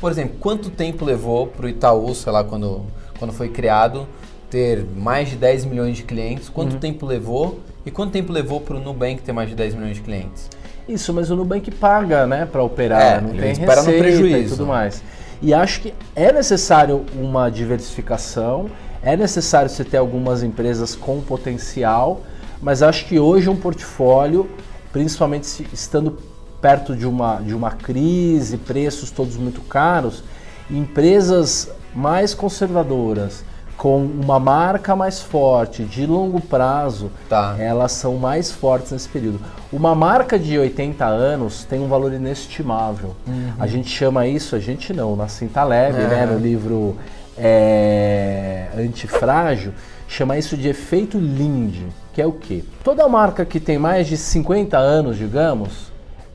Por 0.00 0.10
exemplo, 0.10 0.36
quanto 0.40 0.68
tempo 0.68 1.04
levou 1.04 1.46
para 1.46 1.66
o 1.66 1.68
Itaú, 1.68 2.14
sei 2.14 2.32
lá, 2.32 2.42
quando, 2.42 2.84
quando 3.18 3.32
foi 3.32 3.48
criado, 3.48 4.06
ter 4.50 4.84
mais 4.96 5.30
de 5.30 5.36
10 5.36 5.64
milhões 5.66 5.96
de 5.96 6.02
clientes? 6.02 6.48
Quanto 6.48 6.74
uhum. 6.74 6.78
tempo 6.78 7.06
levou? 7.06 7.60
E 7.84 7.90
quanto 7.90 8.10
tempo 8.10 8.32
levou 8.32 8.60
para 8.60 8.76
o 8.76 8.80
Nubank 8.80 9.22
ter 9.22 9.32
mais 9.32 9.48
de 9.48 9.54
10 9.54 9.74
milhões 9.74 9.96
de 9.96 10.02
clientes? 10.02 10.50
Isso, 10.88 11.12
mas 11.14 11.30
o 11.30 11.36
Nubank 11.36 11.70
paga, 11.70 12.26
né, 12.26 12.46
para 12.46 12.62
operar, 12.62 13.18
é, 13.18 13.20
não 13.20 13.30
tem 13.30 13.54
receita 13.54 13.82
no 13.82 13.92
prejuízo. 13.92 14.38
e 14.38 14.48
tudo 14.48 14.66
mais. 14.66 15.02
E 15.40 15.52
acho 15.52 15.80
que 15.80 15.94
é 16.14 16.32
necessário 16.32 17.04
uma 17.14 17.50
diversificação, 17.50 18.66
é 19.02 19.16
necessário 19.16 19.68
você 19.68 19.84
ter 19.84 19.98
algumas 19.98 20.42
empresas 20.42 20.94
com 20.94 21.20
potencial, 21.20 22.22
mas 22.60 22.82
acho 22.82 23.06
que 23.06 23.18
hoje 23.18 23.48
um 23.48 23.56
portfólio, 23.56 24.48
principalmente 24.92 25.66
estando 25.72 26.16
perto 26.60 26.96
de 26.96 27.06
uma, 27.06 27.36
de 27.36 27.54
uma 27.54 27.70
crise, 27.70 28.56
preços 28.56 29.10
todos 29.10 29.36
muito 29.36 29.60
caros, 29.62 30.22
empresas 30.70 31.70
mais 31.94 32.34
conservadoras, 32.34 33.44
com 33.76 33.98
uma 34.04 34.40
marca 34.40 34.96
mais 34.96 35.20
forte 35.20 35.84
de 35.84 36.06
longo 36.06 36.40
prazo, 36.40 37.10
Tá. 37.28 37.56
elas 37.58 37.92
são 37.92 38.16
mais 38.16 38.50
fortes 38.50 38.90
nesse 38.90 39.06
período. 39.08 39.38
Uma 39.70 39.94
marca 39.94 40.38
de 40.38 40.58
80 40.58 41.04
anos 41.04 41.64
tem 41.64 41.78
um 41.78 41.86
valor 41.86 42.12
inestimável. 42.14 43.14
A 43.58 43.66
gente 43.66 43.90
chama 43.90 44.26
isso, 44.26 44.56
a 44.56 44.58
gente 44.58 44.94
não, 44.94 45.14
na 45.14 45.28
Cinta 45.28 45.62
Leve, 45.62 46.00
É. 46.00 46.06
né, 46.08 46.26
no 46.26 46.38
livro 46.38 46.96
é, 47.36 48.68
Antifrágil, 48.78 49.72
chama 50.08 50.38
isso 50.38 50.56
de 50.56 50.68
efeito 50.68 51.18
Linde, 51.18 51.86
que 52.12 52.22
é 52.22 52.26
o 52.26 52.32
quê? 52.32 52.64
Toda 52.82 53.08
marca 53.08 53.44
que 53.44 53.60
tem 53.60 53.78
mais 53.78 54.06
de 54.06 54.16
50 54.16 54.78
anos, 54.78 55.16
digamos, 55.16 55.92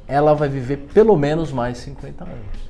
ela 0.07 0.33
vai 0.33 0.49
viver 0.49 0.77
pelo 0.93 1.17
menos 1.17 1.51
mais 1.51 1.77
50 1.79 2.23
anos. 2.23 2.61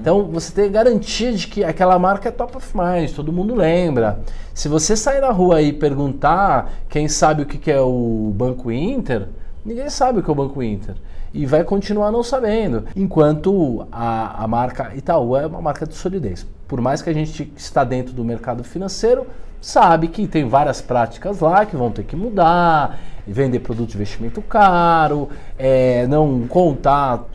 Então 0.00 0.24
você 0.24 0.52
tem 0.52 0.70
garantia 0.70 1.32
de 1.32 1.48
que 1.48 1.64
aquela 1.64 1.98
marca 1.98 2.28
é 2.28 2.32
top 2.32 2.56
of 2.56 2.72
mind, 2.76 3.10
todo 3.12 3.32
mundo 3.32 3.54
lembra. 3.54 4.20
Se 4.54 4.68
você 4.68 4.96
sair 4.96 5.20
na 5.20 5.30
rua 5.30 5.60
e 5.60 5.72
perguntar 5.72 6.72
quem 6.88 7.08
sabe 7.08 7.42
o 7.42 7.46
que 7.46 7.58
que 7.58 7.70
é 7.70 7.80
o 7.80 8.32
Banco 8.34 8.70
Inter, 8.70 9.28
ninguém 9.64 9.90
sabe 9.90 10.20
o 10.20 10.22
que 10.22 10.30
é 10.30 10.32
o 10.32 10.36
Banco 10.36 10.62
Inter. 10.62 10.94
E 11.34 11.44
vai 11.44 11.64
continuar 11.64 12.12
não 12.12 12.22
sabendo. 12.22 12.84
Enquanto 12.94 13.86
a, 13.90 14.44
a 14.44 14.48
marca 14.48 14.92
Itaú 14.94 15.36
é 15.36 15.46
uma 15.46 15.60
marca 15.60 15.86
de 15.86 15.94
solidez. 15.94 16.46
Por 16.68 16.80
mais 16.80 17.02
que 17.02 17.10
a 17.10 17.12
gente 17.12 17.52
está 17.56 17.84
dentro 17.84 18.12
do 18.12 18.24
mercado 18.24 18.62
financeiro, 18.62 19.26
sabe 19.60 20.08
que 20.08 20.26
tem 20.26 20.48
várias 20.48 20.80
práticas 20.80 21.40
lá 21.40 21.66
que 21.66 21.76
vão 21.76 21.90
ter 21.90 22.04
que 22.04 22.16
mudar, 22.16 22.98
vender 23.26 23.60
produto 23.60 23.90
de 23.90 23.96
investimento 23.96 24.40
caro, 24.42 25.28
é, 25.58 26.06
não 26.06 26.46
contar 26.46 27.26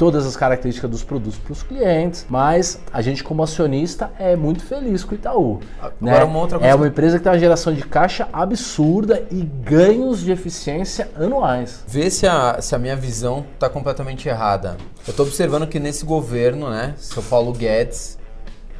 todas 0.00 0.24
as 0.24 0.34
características 0.34 0.90
dos 0.90 1.02
produtos 1.02 1.38
para 1.38 1.52
os 1.52 1.62
clientes, 1.62 2.24
mas 2.28 2.80
a 2.90 3.02
gente 3.02 3.22
como 3.22 3.42
acionista 3.42 4.10
é 4.18 4.34
muito 4.34 4.62
feliz 4.64 5.04
com 5.04 5.12
o 5.12 5.14
Itaú. 5.14 5.60
né? 6.00 6.12
Agora, 6.12 6.24
uma 6.24 6.38
outra 6.38 6.58
coisa 6.58 6.72
É 6.72 6.74
uma 6.74 6.86
empresa 6.86 7.18
que 7.18 7.24
tem 7.24 7.30
uma 7.30 7.38
geração 7.38 7.74
de 7.74 7.82
caixa 7.82 8.26
absurda 8.32 9.22
e 9.30 9.42
ganhos 9.42 10.20
de 10.20 10.32
eficiência 10.32 11.10
anuais. 11.14 11.84
Vê 11.86 12.10
se 12.10 12.26
a, 12.26 12.62
se 12.62 12.74
a 12.74 12.78
minha 12.78 12.96
visão 12.96 13.44
está 13.52 13.68
completamente 13.68 14.26
errada. 14.26 14.78
Eu 15.06 15.10
estou 15.10 15.26
observando 15.26 15.66
que 15.66 15.78
nesse 15.78 16.06
governo, 16.06 16.70
né, 16.70 16.94
seu 16.96 17.22
Paulo 17.22 17.52
Guedes 17.52 18.18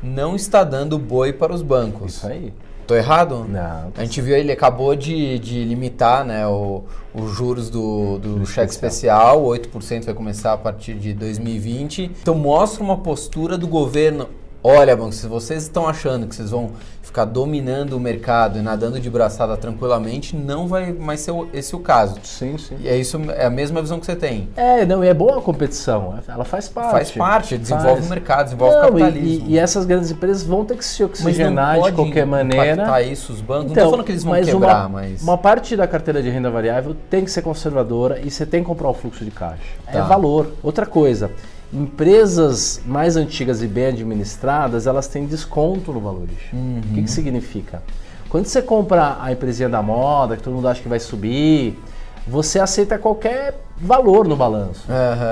não 0.02 0.34
está 0.34 0.64
dando 0.64 0.98
boi 0.98 1.34
para 1.34 1.52
os 1.52 1.60
bancos. 1.60 2.14
Isso 2.14 2.26
aí. 2.26 2.54
Tô 2.90 2.96
errado? 2.96 3.46
Não, 3.48 3.92
A 3.96 4.02
gente 4.04 4.20
viu 4.20 4.36
ele 4.36 4.50
acabou 4.50 4.96
de, 4.96 5.38
de 5.38 5.62
limitar 5.62 6.24
né, 6.24 6.44
o- 6.48 6.82
os 7.14 7.30
juros 7.30 7.70
do, 7.70 8.18
do 8.18 8.44
cheque 8.44 8.72
especial, 8.72 9.44
8% 9.44 10.06
vai 10.06 10.12
começar 10.12 10.54
a 10.54 10.56
partir 10.56 10.94
de 10.94 11.12
2020. 11.14 12.10
Então 12.20 12.34
mostra 12.34 12.82
uma 12.82 12.96
postura 12.96 13.56
do 13.56 13.68
governo. 13.68 14.26
Olha, 14.62 14.94
banco, 14.94 15.12
se 15.12 15.26
vocês 15.26 15.62
estão 15.62 15.88
achando 15.88 16.26
que 16.26 16.34
vocês 16.34 16.50
vão 16.50 16.72
ficar 17.02 17.24
dominando 17.24 17.94
o 17.94 18.00
mercado 18.00 18.58
e 18.58 18.62
nadando 18.62 19.00
de 19.00 19.08
braçada 19.08 19.56
tranquilamente, 19.56 20.36
não 20.36 20.68
vai 20.68 20.92
mais 20.92 21.20
ser 21.20 21.30
o- 21.30 21.48
esse 21.54 21.74
o 21.74 21.78
caso. 21.80 22.16
Sim, 22.22 22.58
sim. 22.58 22.76
E 22.78 22.86
é 22.86 22.94
isso, 22.94 23.18
é 23.34 23.46
a 23.46 23.50
mesma 23.50 23.80
visão 23.80 23.98
que 23.98 24.04
você 24.04 24.14
tem. 24.14 24.50
É, 24.54 24.84
não, 24.84 25.02
e 25.02 25.08
é 25.08 25.14
boa 25.14 25.38
a 25.38 25.40
competição, 25.40 26.14
ela 26.28 26.44
faz 26.44 26.68
parte. 26.68 26.90
Faz 26.90 27.10
parte, 27.10 27.56
desenvolve 27.56 27.94
Faz. 27.94 28.06
o 28.06 28.10
mercado, 28.10 28.44
desenvolve 28.44 28.76
o 28.76 28.78
Não, 28.80 28.86
e- 28.86 28.90
capitalismo. 29.02 29.46
E, 29.48 29.52
e 29.54 29.58
essas 29.58 29.86
grandes 29.86 30.10
empresas 30.10 30.42
vão 30.44 30.62
ter 30.64 30.76
que 30.76 30.84
se 30.84 31.02
não 31.02 31.08
oxigenar 31.08 31.80
de 31.80 31.92
qualquer 31.92 32.26
maneira. 32.26 33.02
isso 33.02 33.32
os 33.32 33.40
bancos. 33.40 33.64
não 33.64 33.72
Então, 33.72 33.84
tô 33.84 33.90
falando 33.92 34.04
que 34.06 34.12
eles 34.12 34.22
vão 34.24 34.32
mas 34.34 34.46
quebrar, 34.46 34.80
uma, 34.86 34.88
mas... 35.00 35.22
uma 35.22 35.38
parte 35.38 35.74
da 35.74 35.86
carteira 35.88 36.22
de 36.22 36.28
renda 36.28 36.50
variável 36.50 36.94
tem 37.08 37.24
que 37.24 37.30
ser 37.30 37.40
conservadora 37.40 38.20
e 38.22 38.30
você 38.30 38.44
tem 38.44 38.60
que 38.60 38.66
comprar 38.66 38.90
o 38.90 38.94
fluxo 38.94 39.24
de 39.24 39.30
caixa. 39.30 39.62
Tá. 39.90 39.98
É 39.98 40.02
valor. 40.02 40.52
Outra 40.62 40.84
coisa, 40.84 41.30
empresas 41.72 42.80
mais 42.84 43.16
antigas 43.16 43.62
e 43.62 43.66
bem 43.66 43.86
administradas, 43.86 44.86
elas 44.86 45.06
têm 45.06 45.26
desconto 45.26 45.92
no 45.92 46.00
valuation. 46.00 46.54
Uhum. 46.54 46.80
O 46.90 46.94
que, 46.94 47.02
que 47.02 47.10
significa? 47.10 47.82
Quando 48.28 48.46
você 48.46 48.62
compra 48.62 49.16
a 49.20 49.32
empresinha 49.32 49.68
da 49.68 49.82
moda, 49.82 50.36
que 50.36 50.42
todo 50.42 50.54
mundo 50.54 50.68
acha 50.68 50.80
que 50.80 50.88
vai 50.88 51.00
subir, 51.00 51.78
você 52.26 52.60
aceita 52.60 52.98
qualquer 52.98 53.60
valor 53.80 54.28
no 54.28 54.36
balanço. 54.36 54.84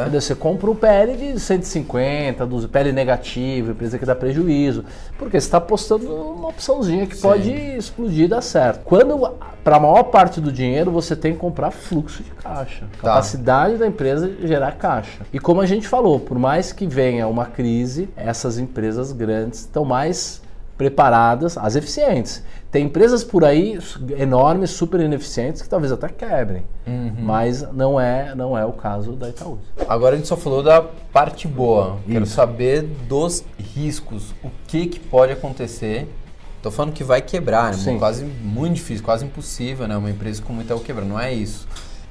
Entendeu? 0.02 0.20
Você 0.20 0.34
compra 0.34 0.70
o 0.70 0.74
PL 0.74 1.16
de 1.16 1.38
150, 1.38 2.46
do 2.46 2.68
PL 2.68 2.92
negativo, 2.92 3.72
empresa 3.72 3.98
que 3.98 4.06
dá 4.06 4.14
prejuízo, 4.14 4.84
porque 5.18 5.38
você 5.40 5.46
está 5.46 5.58
apostando 5.58 6.04
numa 6.04 6.48
opçãozinha 6.48 7.06
que 7.06 7.16
pode 7.16 7.50
explodir 7.52 8.24
e 8.24 8.28
dar 8.28 8.40
certo. 8.40 8.80
Quando, 8.84 9.34
para 9.62 9.76
a 9.76 9.80
maior 9.80 10.04
parte 10.04 10.40
do 10.40 10.50
dinheiro, 10.50 10.90
você 10.90 11.14
tem 11.14 11.34
que 11.34 11.38
comprar 11.38 11.70
fluxo 11.70 12.22
de 12.22 12.30
caixa, 12.30 12.86
Tá. 13.00 13.08
capacidade 13.08 13.76
da 13.76 13.86
empresa 13.86 14.28
de 14.28 14.46
gerar 14.48 14.72
caixa. 14.72 15.26
E 15.32 15.38
como 15.38 15.60
a 15.60 15.66
gente 15.66 15.86
falou, 15.86 16.18
por 16.18 16.38
mais 16.38 16.72
que 16.72 16.86
venha 16.86 17.28
uma 17.28 17.44
crise, 17.44 18.08
essas 18.16 18.58
empresas 18.58 19.12
grandes 19.12 19.60
estão 19.60 19.84
mais 19.84 20.40
preparadas, 20.78 21.58
as 21.58 21.74
eficientes. 21.76 22.42
Tem 22.70 22.84
empresas 22.84 23.24
por 23.24 23.44
aí 23.44 23.78
enormes, 24.16 24.70
super 24.70 25.00
ineficientes, 25.00 25.60
que 25.60 25.68
talvez 25.68 25.90
até 25.90 26.08
quebrem, 26.08 26.62
Uhum. 26.86 27.12
mas 27.18 27.62
não 27.72 27.98
é, 28.00 28.34
não 28.34 28.56
é 28.56 28.64
o 28.64 28.72
caso 28.72 29.12
da 29.12 29.28
Itaú. 29.28 29.58
Agora 29.88 30.14
a 30.14 30.16
gente 30.18 30.28
só 30.28 30.36
falou 30.36 30.62
da 30.62 30.80
parte 31.12 31.48
boa. 31.48 31.98
Quero 32.06 32.24
Isso. 32.24 32.34
saber 32.34 32.82
dos 33.08 33.44
riscos. 33.58 34.32
O 34.44 34.50
que, 34.68 34.86
que 34.86 35.00
pode 35.00 35.32
acontecer? 35.32 36.08
Tô 36.62 36.70
falando 36.70 36.92
que 36.92 37.04
vai 37.04 37.20
quebrar, 37.22 37.74
né? 37.76 37.96
Quase 37.98 38.24
muito 38.24 38.74
difícil, 38.74 39.04
quase 39.04 39.24
impossível, 39.24 39.88
né? 39.88 39.96
Uma 39.96 40.10
empresa 40.10 40.40
como 40.42 40.60
Itaú 40.60 40.80
quebrar, 40.80 41.04
não 41.04 41.18
é 41.18 41.32
isso. 41.32 41.66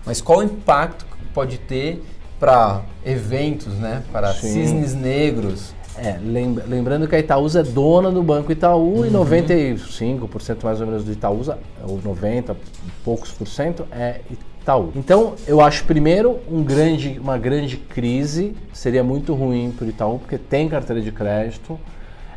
Mas 0.06 0.22
qual 0.22 0.40
o 0.40 0.44
impacto 0.44 1.06
que 1.06 1.26
pode 1.34 1.58
ter 1.58 2.04
para 2.40 2.82
eventos, 3.06 3.74
né? 3.76 4.04
Para 4.12 4.34
Sim. 4.34 4.54
cisnes 4.54 4.94
negros? 4.94 5.74
É, 5.98 6.18
lembra- 6.24 6.64
lembrando 6.68 7.08
que 7.08 7.16
a 7.16 7.20
Itaúsa 7.20 7.62
é 7.62 7.64
dona 7.64 8.12
do 8.12 8.22
Banco 8.22 8.52
Itaú 8.52 9.00
Uhum. 9.00 9.06
e 9.06 9.10
95% 9.10 10.64
mais 10.64 10.80
ou 10.82 10.88
menos 10.88 11.04
do 11.04 11.12
Itaúsa, 11.12 11.58
ou 11.88 12.00
90 12.04 12.54
e 12.54 12.92
poucos 13.04 13.32
por 13.32 13.48
cento, 13.48 13.86
é 13.92 14.22
Itaú. 14.62 14.92
Então, 14.96 15.34
eu 15.48 15.62
acho 15.62 15.86
primeiro 15.86 16.40
um 16.52 16.64
grande, 16.64 17.18
uma 17.22 17.38
grande 17.38 17.78
crise, 17.78 18.56
seria 18.74 19.04
muito 19.04 19.34
ruim 19.34 19.72
para 19.76 19.86
o 19.86 19.90
Itaú, 19.90 20.20
porque 20.20 20.38
tem 20.38 20.68
carteira 20.70 21.02
de 21.02 21.12
crédito, 21.12 21.80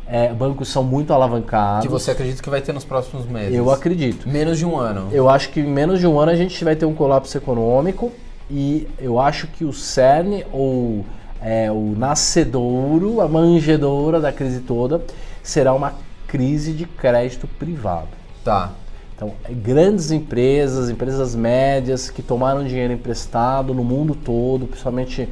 é, 0.07 0.33
bancos 0.33 0.67
são 0.67 0.83
muito 0.83 1.13
alavancados. 1.13 1.85
Que 1.85 1.91
você 1.91 2.11
acredita 2.11 2.41
que 2.41 2.49
vai 2.49 2.61
ter 2.61 2.73
nos 2.73 2.83
próximos 2.83 3.25
meses? 3.25 3.53
Eu 3.55 3.69
acredito. 3.71 4.27
Menos 4.27 4.57
de 4.57 4.65
um 4.65 4.75
ano. 4.77 5.07
Eu 5.11 5.29
acho 5.29 5.49
que 5.51 5.59
em 5.61 5.67
menos 5.67 5.99
de 5.99 6.07
um 6.07 6.19
ano 6.19 6.31
a 6.31 6.35
gente 6.35 6.63
vai 6.65 6.75
ter 6.75 6.85
um 6.85 6.93
colapso 6.93 7.37
econômico 7.37 8.11
e 8.49 8.87
eu 8.99 9.19
acho 9.19 9.47
que 9.47 9.63
o 9.63 9.71
cerne 9.71 10.45
ou 10.51 11.05
é, 11.41 11.71
o 11.71 11.95
nascedouro, 11.97 13.21
a 13.21 13.27
manjedoura 13.27 14.19
da 14.19 14.31
crise 14.31 14.59
toda 14.61 15.01
será 15.41 15.73
uma 15.73 15.93
crise 16.27 16.71
de 16.73 16.85
crédito 16.85 17.47
privado. 17.47 18.07
Tá. 18.43 18.71
Então, 19.15 19.33
é, 19.43 19.53
grandes 19.53 20.11
empresas, 20.11 20.89
empresas 20.89 21.35
médias 21.35 22.09
que 22.09 22.21
tomaram 22.21 22.63
dinheiro 22.63 22.93
emprestado 22.93 23.73
no 23.73 23.83
mundo 23.83 24.15
todo, 24.15 24.65
principalmente 24.67 25.27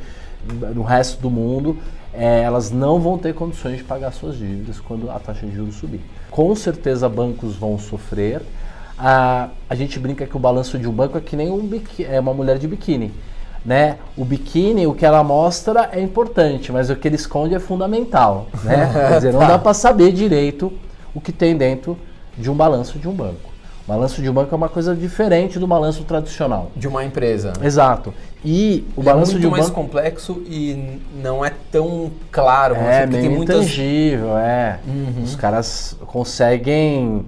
no 0.76 0.84
resto 0.84 1.22
do 1.22 1.30
mundo, 1.30 1.78
é, 2.14 2.42
elas 2.42 2.72
não 2.72 3.00
vão 3.00 3.18
ter 3.18 3.34
condições 3.34 3.78
de 3.78 3.84
pagar 3.84 4.12
suas 4.12 4.38
dívidas 4.38 4.80
quando 4.80 5.10
a 5.10 5.20
taxa 5.20 5.46
de 5.46 5.56
juros 5.56 5.76
subir. 5.76 6.02
Com 6.32 6.56
certeza, 6.56 7.08
bancos 7.08 7.56
vão 7.56 7.78
sofrer. 7.78 8.42
A, 8.98 9.50
a 9.70 9.76
gente 9.76 10.00
brinca 10.00 10.26
que 10.26 10.36
o 10.36 10.40
balanço 10.40 10.78
de 10.78 10.88
um 10.88 10.92
banco 10.92 11.18
é 11.18 11.22
que 11.22 11.36
nem 11.36 11.50
um 11.50 11.66
biqui- 11.66 12.06
é 12.06 12.20
uma 12.20 12.34
mulher 12.34 12.58
de 12.58 12.68
biquíni. 12.68 13.12
Né? 13.66 13.98
O 14.18 14.24
biquíni, 14.24 14.88
o 14.88 14.94
que 14.94 15.06
ela 15.06 15.24
mostra 15.24 15.90
é 15.92 16.02
importante, 16.02 16.72
mas 16.72 16.90
o 16.90 16.96
que 16.96 17.08
ele 17.08 17.16
esconde 17.16 17.54
é 17.54 17.60
fundamental. 17.60 18.48
Né? 18.64 18.90
Quer 18.94 19.16
dizer, 19.16 19.34
não 19.34 19.40
Tá. 19.42 19.48
dá 19.48 19.60
para 19.60 19.74
saber 19.74 20.12
direito 20.12 20.72
o 21.14 21.20
que 21.20 21.32
tem 21.32 21.56
dentro 21.58 21.98
de 22.38 22.50
um 22.50 22.56
balanço 22.56 22.98
de 22.98 23.08
um 23.08 23.14
banco. 23.14 23.50
O 23.86 23.92
balanço 23.92 24.22
de 24.22 24.30
um 24.30 24.34
banco 24.34 24.54
é 24.54 24.56
uma 24.56 24.70
coisa 24.70 24.96
diferente 24.96 25.58
do 25.60 25.66
balanço 25.68 26.04
tradicional. 26.04 26.72
De 26.76 26.88
uma 26.88 27.04
empresa. 27.04 27.54
Exato. 27.62 28.14
E 28.46 28.86
o 28.96 29.02
Ele 29.02 29.10
é 29.10 29.12
balanço 29.12 29.32
muito 29.32 29.42
de 29.42 29.48
um 29.48 29.52
mais 29.52 29.66
banco 29.66 29.76
complexo 29.82 30.42
e 30.48 31.00
não 31.22 31.44
é 31.44 31.52
tão 31.72 32.12
claro. 32.32 32.76
é 32.76 33.06
meio 33.06 33.22
tem 33.24 33.30
muitas 33.30 33.58
intangível, 33.58 34.38
é. 34.38 34.80
Uhum. 34.88 35.24
Os 35.24 35.36
caras 35.36 35.98
conseguem 36.06 37.26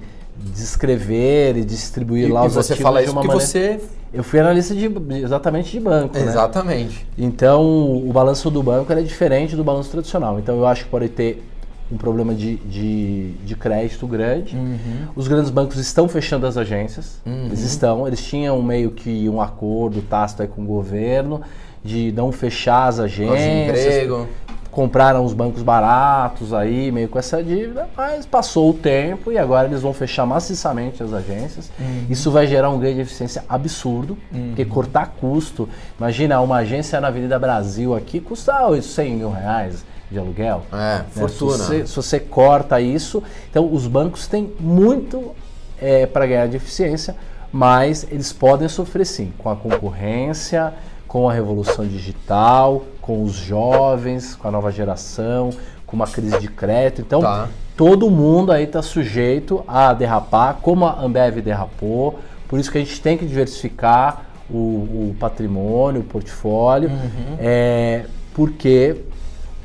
descrever 0.54 1.58
e 1.58 1.64
distribuir 1.66 2.28
E, 2.28 2.32
lá 2.32 2.44
e 2.44 2.48
os 2.48 2.54
você 2.54 2.74
ativos 2.74 2.84
fala 2.84 3.00
de 3.00 3.06
isso 3.06 3.14
uma 3.14 3.22
porque 3.22 3.36
maneira. 3.36 3.80
você. 3.80 3.82
Eu 4.14 4.24
fui 4.24 4.40
analista 4.40 4.76
de 4.76 4.92
exatamente 5.22 5.72
de 5.72 5.80
banco, 5.80 6.18
né? 6.18 6.24
Exatamente. 6.26 7.08
Então, 7.18 7.64
o 7.98 8.12
balanço 8.12 8.50
do 8.52 8.62
banco 8.62 8.92
ele 8.92 9.02
é 9.02 9.04
diferente 9.04 9.56
do 9.56 9.64
balanço 9.64 9.90
tradicional. 9.90 10.38
Então, 10.38 10.58
eu 10.58 10.66
acho 10.68 10.84
que 10.84 10.90
pode 10.90 11.08
ter 11.08 11.42
um 11.90 11.98
problema 11.98 12.34
de, 12.34 12.56
de, 12.58 13.32
de 13.46 13.56
crédito 13.56 14.06
grande. 14.08 14.56
Uhum. 14.56 15.08
Os 15.16 15.28
grandes 15.28 15.50
bancos 15.50 15.78
estão 15.78 16.08
fechando 16.10 16.46
as 16.46 16.58
agências. 16.58 17.20
Eles 17.26 17.62
estão. 17.62 18.06
Eles 18.08 18.22
tinham 18.24 18.62
meio 18.62 18.92
que 18.92 19.28
um 19.30 19.42
acordo 19.42 20.02
tácito 20.02 20.42
aí 20.42 20.48
com 20.48 20.62
o 20.62 20.66
governo 20.66 21.42
de 21.84 22.12
não 22.12 22.32
fechar 22.32 22.88
as 22.88 22.96
de 22.96 23.02
agências. 23.04 23.40
emprego. 23.70 24.28
Compraram 24.72 25.26
os 25.26 25.34
bancos 25.34 25.62
baratos 25.62 26.54
aí, 26.54 26.92
meio 26.92 27.10
com 27.10 27.20
essa 27.20 27.44
dívida, 27.44 27.90
mas 27.96 28.26
passou 28.26 28.70
o 28.70 28.74
tempo 28.74 29.32
e 29.32 29.38
agora 29.38 29.68
eles 29.68 29.82
vão 29.82 29.94
fechar 29.94 30.26
maciçamente 30.26 31.04
as 31.04 31.14
agências. 31.14 31.70
Uhum. 31.78 32.06
Isso 32.10 32.32
vai 32.32 32.48
gerar 32.48 32.70
um 32.70 32.80
ganho 32.80 32.96
de 32.96 33.02
eficiência 33.02 33.44
absurdo, 33.50 34.18
uhum. 34.34 34.48
porque 34.48 34.64
cortar 34.64 35.16
custo. 35.20 35.68
Imagina, 36.00 36.40
uma 36.40 36.58
agência 36.58 37.02
na 37.02 37.10
Avenida 37.10 37.38
Brasil 37.38 37.94
aqui 37.94 38.22
custa 38.22 38.54
100 38.82 39.16
mil 39.18 39.30
reais 39.30 39.84
de 40.10 40.18
aluguel. 40.18 40.64
É, 40.72 40.76
né? 40.76 41.06
fortuna. 41.12 41.58
Se 41.58 41.64
você, 41.64 41.88
se 41.88 41.96
você, 41.96 42.20
corta 42.20 42.80
isso, 42.80 43.22
então 43.50 43.72
os 43.72 43.88
bancos 43.88 44.26
têm 44.28 44.54
muito 44.60 45.36
é, 45.82 46.06
para 46.06 46.26
ganhar 46.26 46.48
de 46.48 46.56
eficiência, 46.56 47.16
mas 47.52 48.08
eles 48.10 48.32
podem 48.32 48.70
sofrer 48.70 49.06
sim 49.06 49.34
com 49.38 49.50
a 49.50 49.56
concorrência, 49.56 50.74
com 51.12 51.30
a 51.30 51.34
revolução 51.34 51.86
digital, 51.86 52.86
com 53.02 53.22
os 53.22 53.34
jovens, 53.34 54.34
com 54.34 54.48
a 54.48 54.52
nova 54.52 54.72
geração, 54.72 55.50
com 55.86 55.98
uma 55.98 56.08
crise 56.08 56.40
de 56.40 56.48
crédito. 56.48 57.02
Então, 57.02 57.20
tá. 57.20 57.50
todo 57.76 58.10
mundo 58.10 58.50
aí 58.50 58.64
está 58.64 58.82
sujeito 58.82 59.62
a 59.68 59.94
derrapar, 59.94 60.60
como 60.62 60.86
a 60.86 61.02
Ambev 61.02 61.42
derrapou. 61.42 62.18
Por 62.48 62.62
isso 62.62 62.72
que 62.72 62.78
a 62.78 62.82
gente 62.82 63.02
tem 63.02 63.18
que 63.18 63.26
diversificar 63.26 64.26
o, 64.50 64.56
o 64.56 65.16
patrimônio, 65.20 66.00
o 66.00 66.04
portfólio, 66.06 66.90
uhum. 66.90 67.36
é, 67.38 68.06
porque 68.34 69.02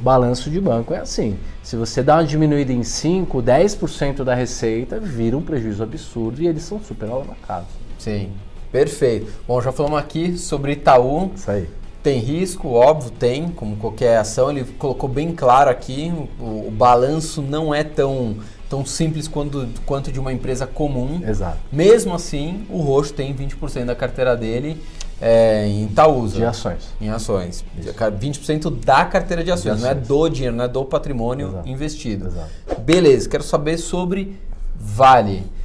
balanço 0.00 0.50
de 0.50 0.60
banco 0.60 0.94
é 0.94 0.98
assim. 0.98 1.38
Se 1.62 1.76
você 1.76 2.02
dá 2.02 2.16
uma 2.16 2.24
diminuída 2.24 2.72
em 2.72 2.82
5, 2.82 3.40
10% 3.40 4.24
da 4.24 4.34
receita, 4.34 4.98
vira 4.98 5.36
um 5.36 5.42
prejuízo 5.42 5.84
absurdo 5.84 6.42
e 6.42 6.48
eles 6.48 6.64
são 6.64 6.80
super 6.80 7.08
alavancados. 7.08 7.68
Sim, 8.00 8.32
perfeito. 8.76 9.32
Bom, 9.48 9.60
já 9.62 9.72
falamos 9.72 9.98
aqui 9.98 10.36
sobre 10.36 10.72
Itaú. 10.72 11.30
Isso 11.34 11.50
aí. 11.50 11.66
Tem 12.02 12.20
risco, 12.20 12.68
óbvio, 12.68 13.10
tem, 13.10 13.48
como 13.48 13.76
qualquer 13.76 14.18
ação. 14.18 14.50
Ele 14.50 14.64
colocou 14.78 15.08
bem 15.08 15.32
claro 15.32 15.70
aqui, 15.70 16.12
o, 16.38 16.68
o 16.68 16.70
balanço 16.70 17.42
não 17.42 17.74
é 17.74 17.82
tão, 17.82 18.36
tão 18.68 18.84
simples 18.84 19.26
quanto, 19.26 19.66
quanto 19.84 20.12
de 20.12 20.20
uma 20.20 20.32
empresa 20.32 20.66
comum. 20.66 21.20
Exato. 21.26 21.56
Mesmo 21.72 22.14
assim, 22.14 22.64
o 22.70 22.80
Roxo 22.80 23.12
tem 23.12 23.34
20% 23.34 23.86
da 23.86 23.94
carteira 23.96 24.36
dele 24.36 24.80
é, 25.20 25.66
em 25.66 25.86
Itaúsa. 25.86 26.36
De 26.36 26.44
ações. 26.44 26.94
Em 27.00 27.08
ações. 27.08 27.64
Isso. 27.76 27.92
20% 27.92 28.84
da 28.84 29.04
carteira 29.06 29.42
de 29.42 29.50
ações, 29.50 29.62
de 29.62 29.70
ações, 29.70 29.82
não 29.82 29.90
é 29.90 29.94
do 29.94 30.28
dinheiro, 30.28 30.54
não 30.54 30.64
é 30.64 30.68
do 30.68 30.84
patrimônio 30.84 31.48
Exato. 31.48 31.68
investido. 31.68 32.26
Exato. 32.28 32.80
Beleza, 32.82 33.28
quero 33.28 33.42
saber 33.42 33.78
sobre 33.78 34.38
Vale. 34.78 35.55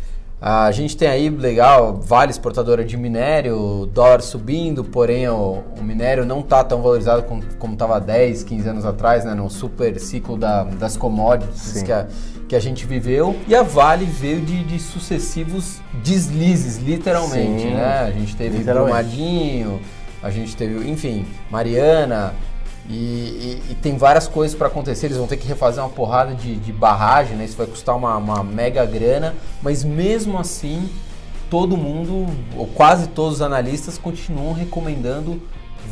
A 0.44 0.72
gente 0.72 0.98
tem 0.98 1.08
aí, 1.08 1.30
legal, 1.30 2.00
Vale 2.02 2.32
exportadora 2.32 2.84
de 2.84 2.98
minério, 2.98 3.88
dólar 3.94 4.22
subindo, 4.22 4.84
porém 4.84 5.30
o, 5.30 5.64
o 5.80 5.84
minério 5.84 6.26
não 6.26 6.40
está 6.40 6.64
tão 6.64 6.82
valorizado 6.82 7.24
como 7.60 7.74
estava 7.74 8.00
10, 8.00 8.44
15 8.46 8.70
anos 8.70 8.84
atrás, 8.84 9.24
né, 9.24 9.36
no 9.36 9.52
super 9.52 10.00
ciclo 10.00 10.36
da, 10.36 10.64
das 10.64 10.98
commodities 10.98 11.84
que 11.84 11.92
a, 11.92 12.08
que 12.50 12.56
a 12.56 12.60
gente 12.60 12.88
viveu. 12.88 13.36
E 13.48 13.54
a 13.54 13.62
Vale 13.62 14.06
veio 14.06 14.42
de, 14.42 14.64
de 14.64 14.80
sucessivos 14.80 15.80
deslizes, 16.04 16.80
literalmente. 16.80 17.62
Sim, 17.62 17.76
né? 17.76 18.00
A 18.00 18.10
gente 18.10 18.36
teve 18.36 18.64
Brumadinho, 18.64 19.80
a 20.24 20.32
gente 20.32 20.58
teve, 20.58 20.90
enfim, 20.90 21.24
Mariana, 21.52 22.34
e, 22.92 22.94
e, 22.94 23.72
e, 23.72 23.76
tem 23.76 23.96
várias 23.96 24.28
coisas 24.28 24.56
para 24.56 24.68
acontecer. 24.68 25.08
Eles 25.08 25.18
vão 25.18 25.28
ter 25.28 25.38
que 25.38 25.48
refazer 25.48 25.82
uma 25.82 25.90
porrada 25.90 26.36
de, 26.36 26.58
de 26.58 26.74
barragem, 26.74 27.38
né? 27.38 27.46
Isso 27.46 27.56
vai 27.56 27.66
custar 27.66 27.96
uma, 27.96 28.18
uma, 28.18 28.44
mega 28.44 28.86
grana. 28.86 29.34
Mas 29.62 29.84
mesmo 29.84 30.38
assim, 30.38 30.90
todo 31.50 31.78
mundo, 31.78 32.28
ou 32.58 32.68
quase 32.68 33.08
todos 33.08 33.36
os 33.36 33.42
analistas, 33.42 33.98
continuam 33.98 34.54
recomendando 34.54 35.42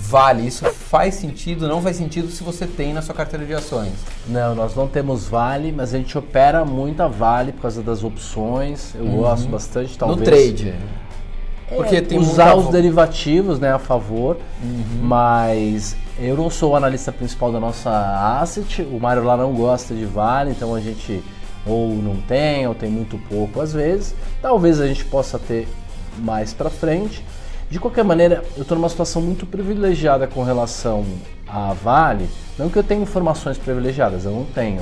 Vale. 0.01 0.47
Isso 0.47 0.65
faz 0.65 1.15
sentido? 1.15 1.67
Não 1.67 1.81
faz 1.81 1.97
sentido 1.97 2.29
se 2.29 2.43
você 2.43 2.65
tem 2.67 2.93
na 2.93 3.01
sua 3.01 3.13
carteira 3.13 3.45
de 3.45 3.53
ações? 3.53 3.91
Não, 4.27 4.55
nós 4.55 4.75
não 4.75 4.87
temos 4.87 5.27
Vale, 5.27 5.71
mas 5.71 5.93
a 5.93 5.97
gente 5.97 6.17
opera 6.17 6.63
muito 6.63 7.01
a 7.01 7.07
Vale 7.07 7.51
por 7.51 7.63
causa 7.63 7.81
das 7.81 8.03
opções. 8.03 8.93
Eu 8.95 9.03
uhum. 9.03 9.17
gosto 9.17 9.47
bastante, 9.47 9.97
talvez. 9.97 10.19
No 10.19 10.25
trade. 10.25 10.75
Porque 11.67 11.97
é, 11.97 12.01
tem 12.01 12.17
usar 12.17 12.55
os 12.55 12.69
derivativos 12.69 13.59
né, 13.59 13.71
a 13.71 13.79
favor, 13.79 14.37
uhum. 14.63 14.83
mas 15.01 15.95
eu 16.21 16.35
não 16.35 16.49
sou 16.49 16.71
o 16.71 16.75
analista 16.75 17.11
principal 17.11 17.51
da 17.51 17.59
nossa 17.59 18.39
asset, 18.41 18.81
o 18.81 18.99
Mário 18.99 19.23
lá 19.23 19.37
não 19.37 19.53
gosta 19.53 19.93
de 19.93 20.05
vale, 20.05 20.51
então 20.51 20.75
a 20.75 20.79
gente 20.79 21.23
ou 21.65 21.89
não 21.95 22.17
tem, 22.17 22.67
ou 22.67 22.75
tem 22.75 22.89
muito 22.89 23.17
pouco 23.29 23.61
às 23.61 23.73
vezes. 23.73 24.15
Talvez 24.41 24.81
a 24.81 24.87
gente 24.87 25.05
possa 25.05 25.39
ter 25.39 25.67
mais 26.17 26.53
para 26.53 26.69
frente. 26.69 27.23
De 27.69 27.79
qualquer 27.79 28.03
maneira, 28.03 28.43
eu 28.57 28.63
estou 28.63 28.75
numa 28.75 28.89
situação 28.89 29.21
muito 29.21 29.45
privilegiada 29.45 30.27
com 30.27 30.43
relação 30.43 31.05
à 31.47 31.73
Vale. 31.73 32.27
Não 32.57 32.69
que 32.69 32.77
eu 32.77 32.83
tenha 32.83 33.01
informações 33.01 33.57
privilegiadas, 33.57 34.25
eu 34.25 34.31
não 34.31 34.45
tenho. 34.45 34.81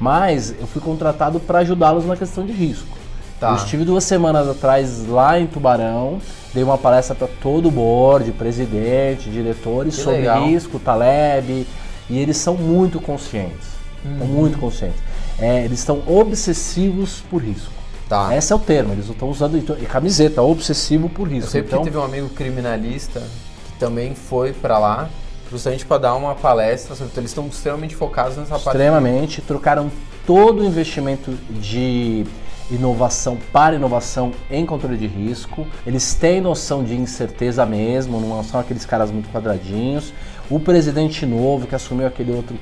Mas 0.00 0.54
eu 0.58 0.66
fui 0.66 0.82
contratado 0.82 1.38
para 1.38 1.60
ajudá-los 1.60 2.04
na 2.04 2.16
questão 2.16 2.44
de 2.44 2.52
risco. 2.52 3.03
Tá. 3.44 3.50
Eu 3.50 3.56
estive 3.56 3.84
duas 3.84 4.04
semanas 4.04 4.48
atrás 4.48 5.06
lá 5.06 5.38
em 5.38 5.46
Tubarão, 5.46 6.18
dei 6.54 6.64
uma 6.64 6.78
palestra 6.78 7.14
para 7.14 7.28
todo 7.42 7.68
o 7.68 7.70
board, 7.70 8.32
presidente, 8.32 9.28
diretores, 9.28 9.96
que 9.96 10.02
sobre 10.02 10.20
legal. 10.20 10.46
risco, 10.46 10.78
Taleb, 10.78 11.66
e 12.08 12.18
eles 12.18 12.38
são 12.38 12.54
muito 12.54 12.98
conscientes. 12.98 13.68
Uhum. 14.02 14.26
Muito 14.26 14.56
conscientes. 14.56 14.98
É, 15.38 15.62
eles 15.62 15.80
estão 15.80 16.02
obsessivos 16.06 17.22
por 17.28 17.42
risco. 17.42 17.70
Tá. 18.08 18.34
Esse 18.34 18.50
é 18.50 18.56
o 18.56 18.58
termo, 18.58 18.94
eles 18.94 19.10
estão 19.10 19.28
usando 19.28 19.58
e 19.58 19.86
camiseta, 19.86 20.40
obsessivo 20.40 21.10
por 21.10 21.28
risco. 21.28 21.48
Eu 21.48 21.50
sei 21.50 21.60
então, 21.60 21.82
teve 21.82 21.98
um 21.98 22.02
amigo 22.02 22.30
criminalista 22.30 23.20
que 23.20 23.78
também 23.78 24.14
foi 24.14 24.54
para 24.54 24.78
lá 24.78 25.10
justamente 25.50 25.84
para 25.84 25.98
dar 25.98 26.14
uma 26.14 26.34
palestra, 26.34 26.94
então 26.94 27.08
eles 27.18 27.30
estão 27.30 27.46
extremamente 27.46 27.94
focados 27.94 28.38
nessa 28.38 28.58
parte. 28.58 28.68
Extremamente, 28.68 29.42
trocaram 29.42 29.90
todo 30.26 30.62
o 30.62 30.64
investimento 30.64 31.32
de 31.50 32.26
inovação 32.70 33.36
para 33.52 33.76
inovação 33.76 34.32
em 34.50 34.64
controle 34.64 34.96
de 34.96 35.06
risco. 35.06 35.66
Eles 35.86 36.14
têm 36.14 36.40
noção 36.40 36.82
de 36.82 36.94
incerteza 36.94 37.64
mesmo, 37.66 38.20
não 38.20 38.42
são 38.42 38.60
aqueles 38.60 38.86
caras 38.86 39.10
muito 39.10 39.28
quadradinhos. 39.30 40.12
O 40.50 40.58
presidente 40.58 41.26
novo 41.26 41.66
que 41.66 41.74
assumiu 41.74 42.06
aquele 42.06 42.32
outro 42.32 42.56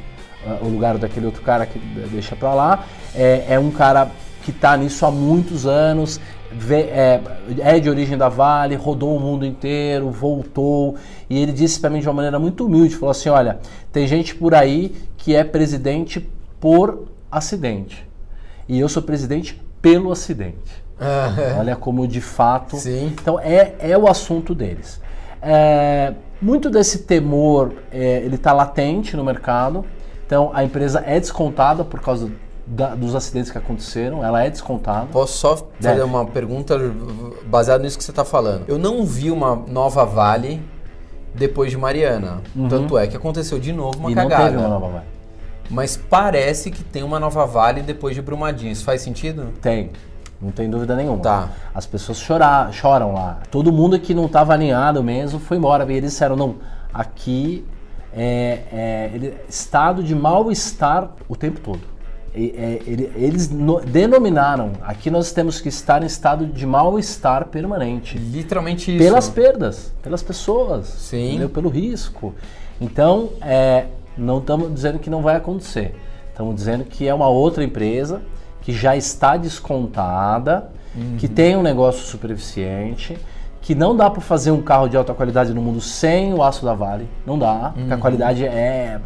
uh, 0.45 0.65
o 0.65 0.69
lugar 0.69 0.99
daquele 0.99 1.27
outro 1.27 1.43
cara 1.43 1.67
que 1.67 1.79
deixa 2.11 2.35
para 2.35 2.55
lá 2.55 2.87
é, 3.15 3.47
é, 3.49 3.59
um 3.59 3.71
cara 3.71 4.11
que 4.43 4.51
está 4.51 4.77
nisso 4.77 5.07
há 5.07 5.11
muitos 5.11 5.67
anos. 5.67 6.21
É, 6.71 7.19
é, 7.61 7.81
de 7.81 7.89
origem 7.89 8.19
da 8.19 8.29
Vale, 8.29 8.75
rodou 8.75 9.17
o 9.17 9.19
mundo 9.19 9.47
inteiro, 9.47 10.11
voltou 10.11 10.97
e 11.31 11.39
ele 11.39 11.51
disse 11.51 11.81
para 11.81 11.89
mim 11.89 12.01
de 12.01 12.07
uma 12.07 12.13
maneira 12.13 12.39
muito 12.39 12.67
humilde, 12.67 12.95
falou 12.95 13.13
assim, 13.13 13.31
olha, 13.31 13.59
tem 13.91 14.07
gente 14.07 14.35
por 14.35 14.55
aí 14.55 14.95
que 15.17 15.35
é 15.35 15.45
presidente 15.45 16.29
por 16.61 17.09
acidente 17.31 18.07
e 18.69 18.79
eu 18.79 18.89
sou 18.89 19.03
presidente 19.03 19.59
pelo 19.83 20.13
acidente. 20.13 20.83
é. 21.01 21.59
Olha 21.59 21.77
como 21.77 22.07
de 22.07 22.21
fato. 22.21 22.77
Sim. 22.77 23.07
Então 23.21 23.39
é, 23.39 23.75
é 23.81 23.99
o 23.99 24.09
assunto 24.09 24.55
deles. 24.55 25.01
É, 25.43 26.15
muito 26.41 26.71
desse 26.71 27.01
temor 27.01 27.73
é, 27.91 28.19
ele 28.19 28.37
está 28.37 28.53
latente 28.53 29.17
no 29.17 29.25
mercado. 29.25 29.85
Então 30.25 30.53
a 30.55 30.63
empresa 30.63 31.03
é 31.05 31.19
descontada 31.19 31.85
por 31.85 32.01
causa 32.01 32.31
da, 32.65 32.95
dos 32.95 33.17
acidentes 33.17 33.51
que 33.51 33.59
aconteceram. 33.59 34.25
Ela 34.25 34.45
é 34.45 34.49
descontada. 34.49 35.09
Posso 35.11 35.37
só 35.37 35.57
fazer 35.57 35.67
Deve. 35.81 36.03
uma 36.03 36.25
pergunta 36.25 36.79
baseada 37.47 37.83
nisso 37.83 37.99
que 37.99 38.05
você 38.05 38.13
está 38.13 38.25
falando? 38.25 38.65
Eu 38.69 38.79
não 38.79 39.05
vi 39.05 39.31
uma 39.31 39.57
nova 39.57 40.05
Vale 40.05 40.63
depois 41.35 41.73
de 41.73 41.77
Mariana. 41.77 42.41
Uhum. 42.55 42.69
Tanto 42.69 42.97
é 42.97 43.09
que 43.09 43.17
aconteceu 43.17 43.59
de 43.59 43.73
novo 43.73 43.99
uma 43.99 44.13
e 44.13 44.15
cagada. 44.15 44.45
Não 44.45 44.51
teve 44.51 44.59
uma 44.59 44.69
nova 44.69 44.87
Vale 44.89 45.12
mas 45.73 45.97
parece 45.97 46.71
que 46.71 46.85
tem 46.85 47.03
uma 47.03 47.19
nova 47.19 47.47
Vale 47.47 47.81
depois 47.81 48.15
de 48.15 48.21
Brumadinho. 48.21 48.71
Isso 48.71 48.85
faz 48.85 49.01
sentido? 49.01 49.49
Tem. 49.63 49.91
Não 50.41 50.51
tem 50.51 50.69
dúvida 50.69 50.95
nenhuma. 50.95 51.23
Tá. 51.23 51.49
As 51.75 51.87
pessoas 51.87 52.19
chorar, 52.19 52.71
choram 52.73 53.15
lá. 53.15 53.41
Todo 53.51 53.73
mundo 53.73 53.99
que 53.99 54.13
não 54.13 54.27
estava 54.27 54.53
alinhado 54.53 55.03
mesmo 55.03 55.41
foi 55.41 55.57
embora. 55.57 55.91
E 55.91 55.97
eles 55.97 56.11
disseram, 56.11 56.37
não, 56.37 56.57
aqui 56.93 57.65
é, 58.13 58.61
é 58.71 59.11
ele, 59.15 59.35
estado 59.49 60.03
de 60.03 60.15
mal-estar 60.15 61.11
o 61.27 61.35
tempo 61.35 61.59
todo. 61.61 61.81
E, 62.35 62.55
é, 62.57 62.83
ele, 62.87 63.11
eles 63.15 63.51
no, 63.51 63.81
denominaram, 63.81 64.73
aqui 64.83 65.11
nós 65.11 65.33
temos 65.33 65.61
que 65.61 65.69
estar 65.69 66.03
em 66.03 66.07
estado 66.07 66.47
de 66.47 66.67
mal-estar 66.67 67.47
permanente. 67.47 68.19
Literalmente 68.19 68.91
isso. 68.91 69.03
Pelas 69.03 69.31
perdas, 69.31 69.95
pelas 70.03 70.23
pessoas. 70.23 70.87
Sim. 70.87 71.29
Entendeu? 71.29 71.49
Pelo 71.49 71.71
risco. 71.71 72.35
Então, 72.81 73.31
é, 73.41 73.87
não 74.17 74.39
estamos 74.39 74.73
dizendo 74.73 74.99
que 74.99 75.11
não 75.11 75.23
vai 75.23 75.37
acontecer. 75.37 75.95
Estamos 76.31 76.55
dizendo 76.55 76.85
que 76.85 77.07
é 77.07 77.15
uma 77.15 77.29
outra 77.29 77.63
empresa 77.63 78.23
que 78.63 78.73
já 78.73 78.97
está 78.97 79.37
descontada, 79.37 80.71
uhum. 80.95 81.17
que 81.19 81.29
tem 81.29 81.57
um 81.57 81.63
negócio 81.63 82.03
super 82.03 82.31
eficiente, 82.31 83.19
que 83.61 83.75
não 83.75 83.95
dá 83.95 84.09
para 84.09 84.21
fazer 84.21 84.51
um 84.51 84.63
carro 84.63 84.89
de 84.89 84.97
alta 84.97 85.13
qualidade 85.13 85.53
no 85.53 85.61
mundo 85.61 85.81
sem 85.81 86.33
o 86.33 86.43
aço 86.43 86.65
da 86.65 86.75
Vale. 86.75 87.09
Não 87.27 87.39
dá, 87.39 87.53
uhum. 87.55 87.73
porque 87.73 87.93
a 87.93 87.95
uhum. 87.97 88.01
qualidade 88.01 88.45
é, 88.45 89.01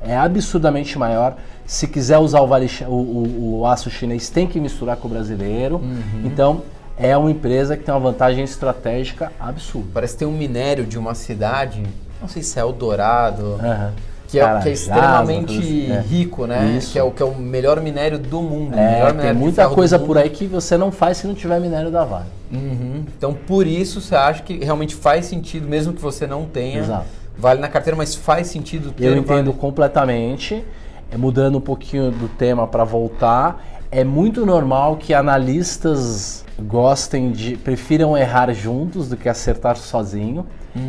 é 0.00 0.16
absurdamente 0.16 0.96
maior. 0.98 1.36
Se 1.66 1.86
quiser 1.86 2.18
usar 2.18 2.40
o, 2.40 2.46
vale, 2.46 2.70
o, 2.86 2.92
o, 2.92 3.58
o 3.60 3.66
aço 3.66 3.90
chinês, 3.90 4.30
tem 4.30 4.46
que 4.46 4.58
misturar 4.58 4.96
com 4.96 5.08
o 5.08 5.10
brasileiro. 5.10 5.76
Uhum. 5.76 6.22
Então, 6.24 6.62
é 6.96 7.16
uma 7.16 7.30
empresa 7.30 7.76
que 7.76 7.84
tem 7.84 7.92
uma 7.92 8.00
vantagem 8.00 8.44
estratégica 8.44 9.32
absurda. 9.38 9.88
Parece 9.92 10.14
que 10.14 10.20
tem 10.20 10.28
um 10.28 10.36
minério 10.36 10.86
de 10.86 10.98
uma 10.98 11.14
cidade, 11.14 11.82
não 12.20 12.28
sei 12.28 12.42
se 12.42 12.58
é 12.58 12.62
Eldorado. 12.62 13.58
Uhum 13.62 14.08
que 14.28 14.38
é, 14.38 14.60
que 14.60 14.68
é 14.68 14.72
extremamente 14.72 15.54
Carajás, 15.54 15.90
é. 15.90 16.00
rico, 16.06 16.46
né? 16.46 16.76
Isso. 16.76 16.92
Que 16.92 16.98
é, 16.98 17.02
o, 17.02 17.10
que 17.10 17.22
é 17.22 17.26
o 17.26 17.34
melhor 17.34 17.80
minério 17.80 18.18
do 18.18 18.42
mundo. 18.42 18.78
É, 18.78 19.10
tem 19.14 19.32
muita 19.32 19.68
coisa 19.70 19.98
por 19.98 20.18
aí 20.18 20.28
que 20.28 20.46
você 20.46 20.76
não 20.76 20.92
faz 20.92 21.16
se 21.16 21.26
não 21.26 21.34
tiver 21.34 21.58
minério 21.58 21.90
da 21.90 22.04
Vale. 22.04 22.26
Uhum. 22.52 23.04
Então, 23.16 23.32
por 23.32 23.66
isso, 23.66 24.02
você 24.02 24.14
acha 24.14 24.42
que 24.42 24.62
realmente 24.62 24.94
faz 24.94 25.24
sentido, 25.26 25.66
mesmo 25.66 25.94
que 25.94 26.00
você 26.00 26.26
não 26.26 26.44
tenha 26.44 26.80
Exato. 26.80 27.06
Vale 27.38 27.60
na 27.60 27.68
carteira, 27.68 27.96
mas 27.96 28.14
faz 28.14 28.48
sentido 28.48 28.90
ter 28.90 29.06
Eu 29.06 29.16
entendo 29.16 29.46
Vale? 29.46 29.58
completamente. 29.58 30.62
É, 31.10 31.16
mudando 31.16 31.56
um 31.56 31.60
pouquinho 31.60 32.10
do 32.10 32.28
tema 32.28 32.66
para 32.66 32.84
voltar, 32.84 33.64
é 33.90 34.04
muito 34.04 34.44
normal 34.44 34.96
que 34.96 35.14
analistas 35.14 36.44
gostem 36.60 37.30
de 37.30 37.56
prefiram 37.56 38.14
errar 38.14 38.52
juntos 38.52 39.08
do 39.08 39.16
que 39.16 39.26
acertar 39.28 39.76
sozinho. 39.76 40.44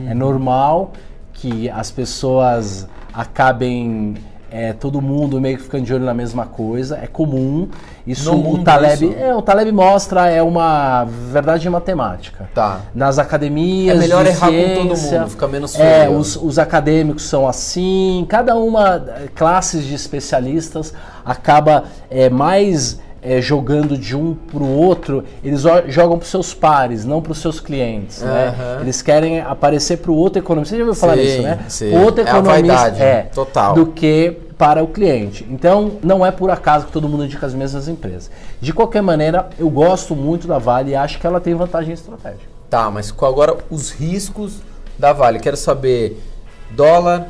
É 0.08 0.14
normal 0.14 0.92
que 1.34 1.70
as 1.70 1.90
pessoas 1.90 2.88
acabem 3.14 4.16
é, 4.52 4.74
todo 4.74 5.00
mundo 5.02 5.40
meio 5.40 5.58
que 5.58 5.64
ficando 5.64 5.84
de 5.84 5.94
olho 5.94 6.04
na 6.06 6.14
mesma 6.14 6.46
coisa. 6.46 6.98
É 7.02 7.06
comum. 7.08 7.68
Isso 8.08 8.34
No 8.34 8.54
o 8.56 8.64
Taleb, 8.64 9.06
isso? 9.06 9.20
é, 9.20 9.36
o 9.36 9.42
Taleb 9.42 9.72
mostra 9.72 10.28
é 10.28 10.42
uma 10.42 11.06
verdade 11.06 11.70
matemática. 11.70 12.50
Tá. 12.54 12.82
Nas 12.96 13.20
academias 13.20 13.96
É 13.96 14.00
melhor 14.00 14.24
de 14.24 14.30
errar 14.32 14.48
com 14.48 14.76
todo 14.88 14.96
ciência, 14.96 15.20
mundo, 15.20 15.30
fica 15.30 15.48
menos 15.48 15.76
É, 15.80 16.06
feio. 16.06 16.18
os, 16.18 16.36
os 16.36 16.58
acadêmicos 16.58 17.24
são 17.24 17.48
assim, 17.48 18.26
cada 18.28 18.56
uma 18.56 18.96
eh, 19.18 19.28
classes 19.36 19.84
de 19.86 19.94
especialistas 19.94 20.94
acaba 21.24 21.84
eh, 22.10 22.30
mais 22.30 23.00
eh, 23.22 23.42
jogando 23.42 23.98
de 23.98 24.16
um 24.16 24.34
para 24.34 24.64
o 24.64 24.76
outro, 24.78 25.24
eles 25.44 25.62
jogam 25.88 26.18
para 26.18 26.28
seus 26.28 26.54
pares, 26.54 27.06
não 27.06 27.22
para 27.22 27.32
os 27.32 27.40
seus 27.40 27.60
clientes. 27.60 28.22
né? 28.22 28.48
Aham. 28.58 28.82
Eles 28.82 29.02
querem 29.02 29.40
aparecer 29.42 29.98
para 29.98 30.12
o 30.12 30.16
outro 30.16 30.40
economista. 30.40 30.76
Você 30.76 30.80
já 30.80 30.86
ouviu 30.88 31.00
falar 31.00 31.16
Sim, 31.18 31.22
nisso, 31.24 31.42
né? 31.42 31.60
sim. 31.68 31.92
O 31.96 32.02
outro 32.04 32.22
É 32.22 32.30
economista 32.30 32.52
vaidade, 32.76 33.02
é 33.02 33.22
total. 33.34 33.74
do 33.76 33.88
que 33.88 34.38
para 34.58 34.84
o 34.84 34.88
cliente. 34.88 35.48
Então, 35.50 35.94
não 36.04 36.26
é 36.26 36.32
por 36.32 36.50
acaso 36.52 36.86
que 36.88 36.92
todo 36.92 37.08
mundo 37.08 37.24
indica 37.24 37.46
as 37.46 37.54
mesmas 37.54 37.88
empresas. 37.88 38.30
De 38.60 38.74
qualquer 38.74 39.02
maneira, 39.02 39.50
eu 39.58 39.70
gosto 39.70 40.16
muito 40.16 40.48
da 40.48 40.58
Vale 40.58 40.92
e 40.92 40.96
acho 40.96 41.18
que 41.18 41.26
ela 41.26 41.40
tem 41.40 41.54
vantagem 41.56 41.94
estratégica. 41.94 42.44
Tá, 42.70 42.92
mas 42.92 43.10
qual 43.10 43.32
agora 43.32 43.56
os 43.70 43.90
riscos 43.92 44.58
da 44.98 45.14
Vale? 45.14 45.40
Quero 45.40 45.56
saber 45.56 46.22
dólar, 46.72 47.30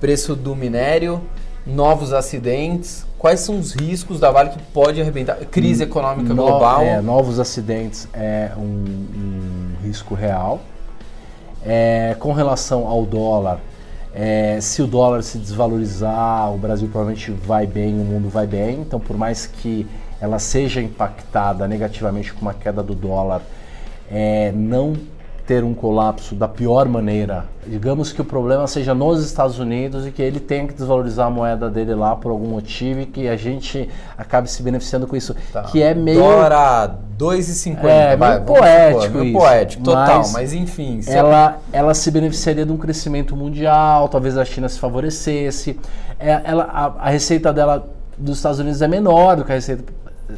preço 0.00 0.34
do 0.34 0.56
minério, 0.56 1.20
novos 1.66 2.12
acidentes. 2.14 3.04
Quais 3.20 3.40
são 3.40 3.58
os 3.58 3.74
riscos 3.74 4.18
da 4.18 4.30
Vale 4.30 4.48
que 4.48 4.58
pode 4.72 4.98
arrebentar? 4.98 5.36
Crise 5.50 5.82
econômica 5.82 6.32
No- 6.32 6.42
global. 6.42 6.80
é, 6.80 7.02
novos 7.02 7.38
acidentes 7.38 8.08
é 8.14 8.50
um, 8.56 8.62
um 8.62 9.72
risco 9.84 10.14
real. 10.14 10.58
É, 11.62 12.16
com 12.18 12.32
relação 12.32 12.86
ao 12.88 13.04
dólar, 13.04 13.58
é, 14.14 14.58
se 14.62 14.80
o 14.80 14.86
dólar 14.86 15.22
se 15.22 15.36
desvalorizar, 15.36 16.50
o 16.50 16.56
Brasil 16.56 16.88
provavelmente 16.88 17.30
vai 17.30 17.66
bem, 17.66 17.92
o 18.00 18.04
mundo 18.04 18.30
vai 18.30 18.46
bem. 18.46 18.80
Então, 18.80 18.98
por 18.98 19.18
mais 19.18 19.44
que 19.44 19.86
ela 20.18 20.38
seja 20.38 20.80
impactada 20.80 21.68
negativamente 21.68 22.32
com 22.32 22.40
uma 22.40 22.54
queda 22.54 22.82
do 22.82 22.94
dólar, 22.94 23.42
é, 24.10 24.50
não 24.54 24.94
ter 25.50 25.64
um 25.64 25.74
colapso 25.74 26.36
da 26.36 26.46
pior 26.46 26.86
maneira. 26.88 27.44
Digamos 27.66 28.12
que 28.12 28.22
o 28.22 28.24
problema 28.24 28.68
seja 28.68 28.94
nos 28.94 29.20
Estados 29.24 29.58
Unidos 29.58 30.06
e 30.06 30.12
que 30.12 30.22
ele 30.22 30.38
tenha 30.38 30.64
que 30.68 30.74
desvalorizar 30.74 31.26
a 31.26 31.30
moeda 31.30 31.68
dele 31.68 31.92
lá 31.92 32.14
por 32.14 32.30
algum 32.30 32.46
motivo 32.46 33.00
e 33.00 33.06
que 33.06 33.26
a 33.26 33.34
gente 33.34 33.88
acabe 34.16 34.48
se 34.48 34.62
beneficiando 34.62 35.08
com 35.08 35.16
isso. 35.16 35.34
Tá. 35.52 35.64
Que 35.64 35.82
é 35.82 35.92
meio. 35.92 36.20
Dólar 36.20 36.52
a 36.52 36.94
2,50. 37.18 37.82
É, 37.82 38.16
vai, 38.16 38.34
meio 38.34 38.42
poético 38.44 39.02
supor, 39.02 39.20
meio 39.20 39.32
poético, 39.32 39.82
total. 39.82 40.18
Mas 40.18 40.32
Mas, 40.34 40.52
enfim. 40.52 41.02
se 41.02 41.10
ela, 41.10 41.58
ela 41.72 41.94
se 41.94 42.12
beneficiaria 42.12 42.64
de 42.64 42.70
um 42.70 42.76
crescimento 42.76 43.34
mundial, 43.34 44.08
talvez 44.08 44.38
a 44.38 44.44
China 44.44 44.68
se 44.68 44.78
favorecesse. 44.78 45.80
É, 46.20 46.42
ela, 46.44 46.62
a, 46.62 47.08
a 47.08 47.10
receita 47.10 47.52
dela 47.52 47.90
dos 48.16 48.36
Estados 48.36 48.60
Unidos 48.60 48.80
é 48.82 48.86
menor 48.86 49.34
do 49.34 49.44
que 49.44 49.50
a 49.50 49.56
receita 49.56 49.82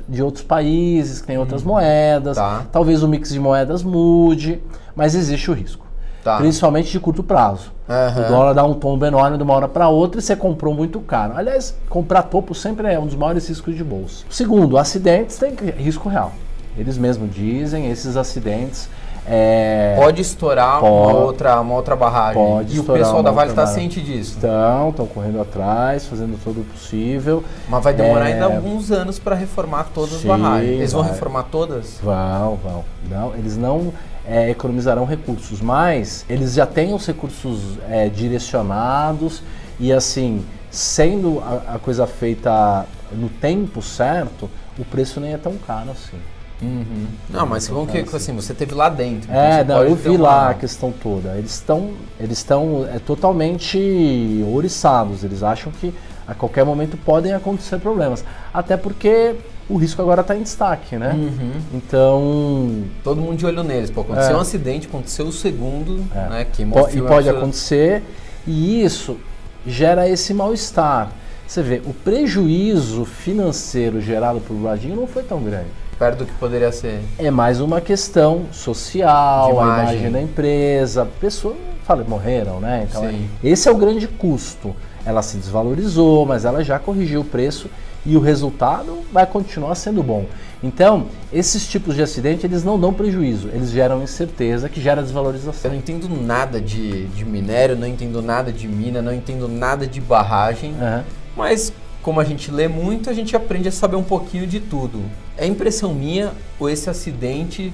de 0.09 0.23
outros 0.23 0.45
países, 0.45 1.21
que 1.21 1.27
tem 1.27 1.39
outras 1.39 1.63
moedas. 1.63 2.37
Tá. 2.37 2.65
Talvez 2.71 3.03
o 3.03 3.09
mix 3.09 3.31
de 3.31 3.41
moedas 3.41 3.83
mude, 3.83 4.63
mas 4.95 5.15
existe 5.15 5.51
o 5.51 5.55
risco. 5.55 5.87
Tá. 6.23 6.37
Principalmente 6.37 6.91
de 6.91 7.01
curto 7.01 7.23
prazo. 7.23 7.73
Aham. 7.89 8.25
O 8.25 8.29
dólar 8.29 8.53
dá 8.53 8.65
um 8.65 8.75
tombo 8.75 9.05
enorme 9.05 9.37
de 9.37 9.43
uma 9.43 9.55
hora 9.55 9.69
para 9.69 9.89
outra 9.89 10.21
e 10.21 10.23
você 10.23 10.37
comprou 10.37 10.73
muito 10.73 11.01
caro. 11.01 11.35
Aliás, 11.37 11.75
comprar 11.89 12.23
topo 12.23 12.55
sempre 12.55 12.93
é 12.93 12.99
um 12.99 13.07
dos 13.07 13.17
maiores 13.17 13.49
riscos 13.49 13.75
de 13.75 13.83
bolsa. 13.83 14.25
Segundo, 14.31 14.79
acidentes 14.79 15.37
tem 15.37 15.55
risco 15.77 16.09
real. 16.09 16.33
Eles 16.77 16.97
mesmos 16.97 17.35
dizem, 17.35 17.91
esses 17.91 18.17
acidentes. 18.17 18.89
É, 19.27 19.95
Pode 19.97 20.21
estourar 20.21 20.81
uma, 20.81 20.81
Pode. 20.81 21.17
outra, 21.17 21.61
uma 21.61 21.75
outra 21.75 21.95
barragem. 21.95 22.43
Pode 22.43 22.77
e 22.77 22.81
o 22.81 22.85
pessoal 22.85 23.23
da 23.23 23.31
uma 23.31 23.37
Vale 23.37 23.51
está 23.51 23.67
ciente 23.67 24.01
disso. 24.01 24.33
Estão, 24.37 24.91
estão 24.91 25.07
correndo 25.07 25.41
atrás, 25.41 26.07
fazendo 26.07 26.39
todo 26.43 26.61
o 26.61 26.65
possível. 26.65 27.45
Mas 27.69 27.85
vai 27.85 27.95
demorar 27.95 28.29
É. 28.29 28.33
ainda 28.33 28.47
alguns 28.47 28.91
anos 28.91 29.19
para 29.19 29.35
reformar 29.37 29.89
todas 29.95 30.15
as 30.15 30.21
Sim, 30.23 30.29
barragens. 30.29 30.71
Eles 30.71 30.93
vão 30.93 31.03
vai. 31.03 31.13
reformar 31.13 31.43
todas? 31.45 31.99
Vão, 32.03 32.57
vão. 32.57 32.85
Não, 33.09 33.35
eles 33.37 33.57
não 33.57 33.93
é, 34.27 34.51
economizarão 34.51 35.05
recursos, 35.05 35.61
mas 35.61 36.25
eles 36.29 36.55
já 36.55 36.67
têm 36.67 36.93
os 36.93 37.07
recursos 37.07 37.79
é, 37.89 38.09
direcionados 38.09 39.43
e 39.79 39.93
assim, 39.93 40.45
sendo 40.71 41.41
a, 41.41 41.75
a 41.75 41.79
coisa 41.79 42.07
feita 42.07 42.87
no 43.13 43.29
tempo 43.29 43.81
certo, 43.83 44.49
o 44.79 44.85
preço 44.85 45.21
nem 45.21 45.35
é 45.35 45.39
tão 45.39 45.55
caro 45.67 45.91
assim. 45.91 46.17
Não, 47.29 47.47
mas 47.47 47.67
vamos 47.69 47.91
que 47.91 47.99
assim, 48.15 48.35
você 48.35 48.55
teve 48.55 48.75
lá 48.75 48.89
dentro. 48.89 49.31
então 49.31 49.37
É, 49.43 49.65
não, 49.65 49.83
eu 49.83 49.95
vi 49.95 50.11
uma- 50.11 50.23
lá 50.23 50.51
a 50.51 50.55
questão 50.55 50.93
toda. 50.93 51.37
Eles 51.37 51.53
estão 51.55 51.91
eles 52.21 52.39
estão 52.39 52.87
é, 52.93 52.99
totalmente 52.99 54.45
ouriçados. 54.49 55.25
Eles 55.25 55.43
acham 55.43 55.73
que 55.73 55.93
a 56.27 56.35
qualquer 56.35 56.65
momento 56.65 56.97
podem 56.97 57.33
acontecer 57.33 57.79
problemas. 57.79 58.25
Até 58.55 58.77
porque 58.77 59.35
o 59.69 59.77
risco 59.77 60.01
agora 60.03 60.21
está 60.21 60.37
em 60.37 60.43
destaque, 60.43 60.97
né? 60.97 61.13
Uhum. 61.15 61.53
Então, 61.75 62.85
Todo 63.03 63.21
mundo 63.21 63.37
de 63.37 63.47
olho 63.47 63.63
neles. 63.63 63.91
Pô, 63.91 64.03
aconteceu 64.03 64.35
É. 64.35 64.39
um 64.39 64.41
acidente, 64.41 64.87
aconteceu 64.87 65.27
o 65.27 65.33
segundo, 65.33 66.05
É. 66.15 66.29
né? 66.29 66.47
O 66.59 66.63
e 66.63 67.01
pode 67.01 67.29
absurdo. 67.29 67.39
acontecer, 67.39 68.03
e 68.47 68.83
isso 68.85 69.17
gera 69.67 70.09
esse 70.09 70.33
mal-estar. 70.35 71.11
Você 71.47 71.63
vê, 71.63 71.83
o 71.85 71.93
prejuízo 71.93 73.05
financeiro 73.05 74.01
gerado 74.01 74.41
por 74.41 74.55
Brumadinho 74.55 74.97
não 74.97 75.07
foi 75.07 75.23
tão 75.23 75.43
grande. 75.43 75.67
Perto 76.03 76.19
do 76.19 76.27
que 76.27 76.33
poderia 76.33 76.73
ser. 76.73 77.01
É 77.17 77.31
mais 77.31 77.61
uma 77.61 77.81
questão 77.81 78.47
social, 78.51 79.53
De 79.53 79.53
a 79.53 79.63
imagem. 79.63 79.93
imagem 79.95 80.11
da 80.11 80.21
empresa. 80.21 81.07
Pessoas, 81.21 81.55
fala, 81.85 82.03
morreram, 82.03 82.59
né? 82.59 82.89
Então, 82.91 83.09
Sim. 83.09 83.29
esse 83.41 83.69
é 83.69 83.71
o 83.71 83.77
grande 83.77 84.09
custo. 84.09 84.75
Ela 85.07 85.23
se 85.23 85.37
desvalorizou, 85.37 86.27
mas 86.27 86.45
ela 86.45 86.65
já 86.65 86.77
corrigiu 86.81 87.21
o 87.21 87.25
preço 87.25 87.71
e 88.05 88.17
o 88.17 88.21
resultado 88.21 88.99
vai 89.13 89.25
continuar 89.25 89.77
sendo 89.77 90.03
bom. 90.03 90.25
Então, 90.61 91.07
esses 91.33 91.69
tipos 91.69 91.95
de 91.95 92.03
acidente, 92.03 92.45
eles 92.45 92.65
não 92.65 92.81
dão 92.81 92.93
prejuízo, 92.93 93.49
eles 93.55 93.71
geram 93.71 94.03
incerteza, 94.03 94.69
que 94.69 94.81
gera 94.81 95.03
Eu 95.03 95.05
desvalorização. 95.05 95.71
não 95.71 95.79
entendo 95.79 96.09
nada 96.09 96.61
de, 96.61 97.07
de 97.07 97.25
minério, 97.25 97.77
não 97.77 97.87
entendo 97.87 98.21
nada 98.21 98.51
de 98.51 98.67
mina, 98.67 99.01
não 99.01 99.15
entendo 99.15 99.47
nada 99.47 99.87
de 99.87 100.01
barragem. 100.01 100.75
Aham. 100.81 101.05
Mas 101.37 101.73
como 102.03 102.19
a 102.19 102.25
gente 102.25 102.51
lê 102.51 102.67
muito, 102.67 103.09
a 103.09 103.13
gente 103.13 103.37
aprende 103.37 103.69
a 103.69 103.73
saber 103.73 103.95
um 103.95 104.03
pouquinho 104.03 104.49
de 104.49 104.59
tudo. 104.59 105.01
É 105.37 105.47
impressão 105.47 105.95
minha 105.95 106.33
ou 106.59 106.69
esse 106.69 106.89
acidente 106.91 107.73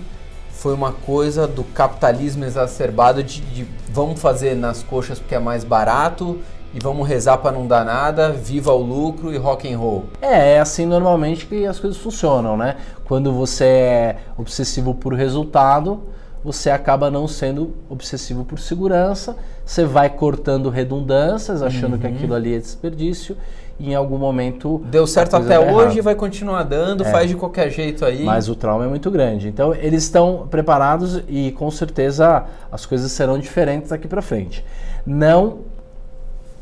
foi 0.50 0.74
uma 0.74 0.92
coisa 0.92 1.46
do 1.46 1.62
capitalismo 1.62 2.44
exacerbado 2.44 3.22
de, 3.22 3.40
de 3.40 3.66
vamos 3.88 4.20
fazer 4.20 4.56
nas 4.56 4.82
coxas 4.82 5.18
porque 5.18 5.34
é 5.34 5.38
mais 5.38 5.62
barato 5.62 6.38
e 6.74 6.80
vamos 6.80 7.06
rezar 7.08 7.38
para 7.38 7.52
não 7.52 7.66
dar 7.66 7.84
nada, 7.84 8.30
viva 8.32 8.72
o 8.72 8.82
lucro 8.82 9.32
e 9.32 9.36
rock 9.36 9.72
and 9.72 9.78
roll. 9.78 10.06
É, 10.20 10.54
é 10.54 10.60
assim 10.60 10.84
normalmente 10.84 11.46
que 11.46 11.64
as 11.64 11.78
coisas 11.78 11.98
funcionam, 11.98 12.56
né? 12.56 12.76
Quando 13.04 13.32
você 13.32 13.64
é 13.64 14.16
obsessivo 14.36 14.94
por 14.94 15.14
resultado, 15.14 16.02
você 16.44 16.70
acaba 16.70 17.10
não 17.10 17.26
sendo 17.26 17.74
obsessivo 17.88 18.44
por 18.44 18.58
segurança, 18.58 19.36
você 19.64 19.84
vai 19.84 20.10
cortando 20.10 20.68
redundâncias, 20.68 21.62
achando 21.62 21.98
que 21.98 22.06
aquilo 22.06 22.34
ali 22.34 22.54
é 22.54 22.58
desperdício, 22.58 23.36
e 23.78 23.90
em 23.92 23.94
algum 23.94 24.18
momento. 24.18 24.80
Deu 24.86 25.06
certo 25.06 25.36
até 25.36 25.58
hoje, 25.58 26.00
vai 26.00 26.14
continuar 26.14 26.62
dando, 26.64 27.04
É. 27.04 27.10
faz 27.10 27.28
de 27.30 27.36
qualquer 27.36 27.70
jeito 27.70 28.04
aí. 28.04 28.24
Mas 28.24 28.48
o 28.48 28.54
trauma 28.54 28.84
é 28.84 28.88
muito 28.88 29.10
grande. 29.10 29.48
Então, 29.48 29.74
eles 29.74 30.02
estão 30.04 30.46
preparados 30.50 31.22
e 31.28 31.52
com 31.52 31.70
certeza 31.70 32.44
as 32.72 32.84
coisas 32.86 33.10
serão 33.12 33.38
diferentes 33.38 33.90
daqui 33.90 34.08
para 34.08 34.20
frente. 34.22 34.64
Não 35.06 35.58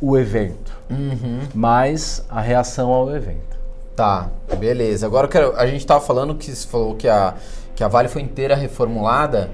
o 0.01 0.17
evento, 0.17 0.73
Uhum. 0.91 1.41
mas 1.55 2.25
a 2.29 2.41
reação 2.41 2.91
ao 2.93 3.11
evento. 3.15 3.57
Tá, 3.97 4.29
beleza. 4.59 5.07
Agora 5.07 5.25
eu 5.27 5.31
quero. 5.31 5.57
A 5.57 5.67
gente 5.67 5.87
tava 5.87 6.01
falando 6.05 6.35
que 6.35 6.51
você 6.55 6.67
falou 6.69 6.95
que 6.95 7.09
a, 7.09 7.33
que 7.75 7.83
a 7.83 7.89
Vale 7.89 8.09
foi 8.09 8.21
inteira 8.21 8.55
reformulada 8.55 9.49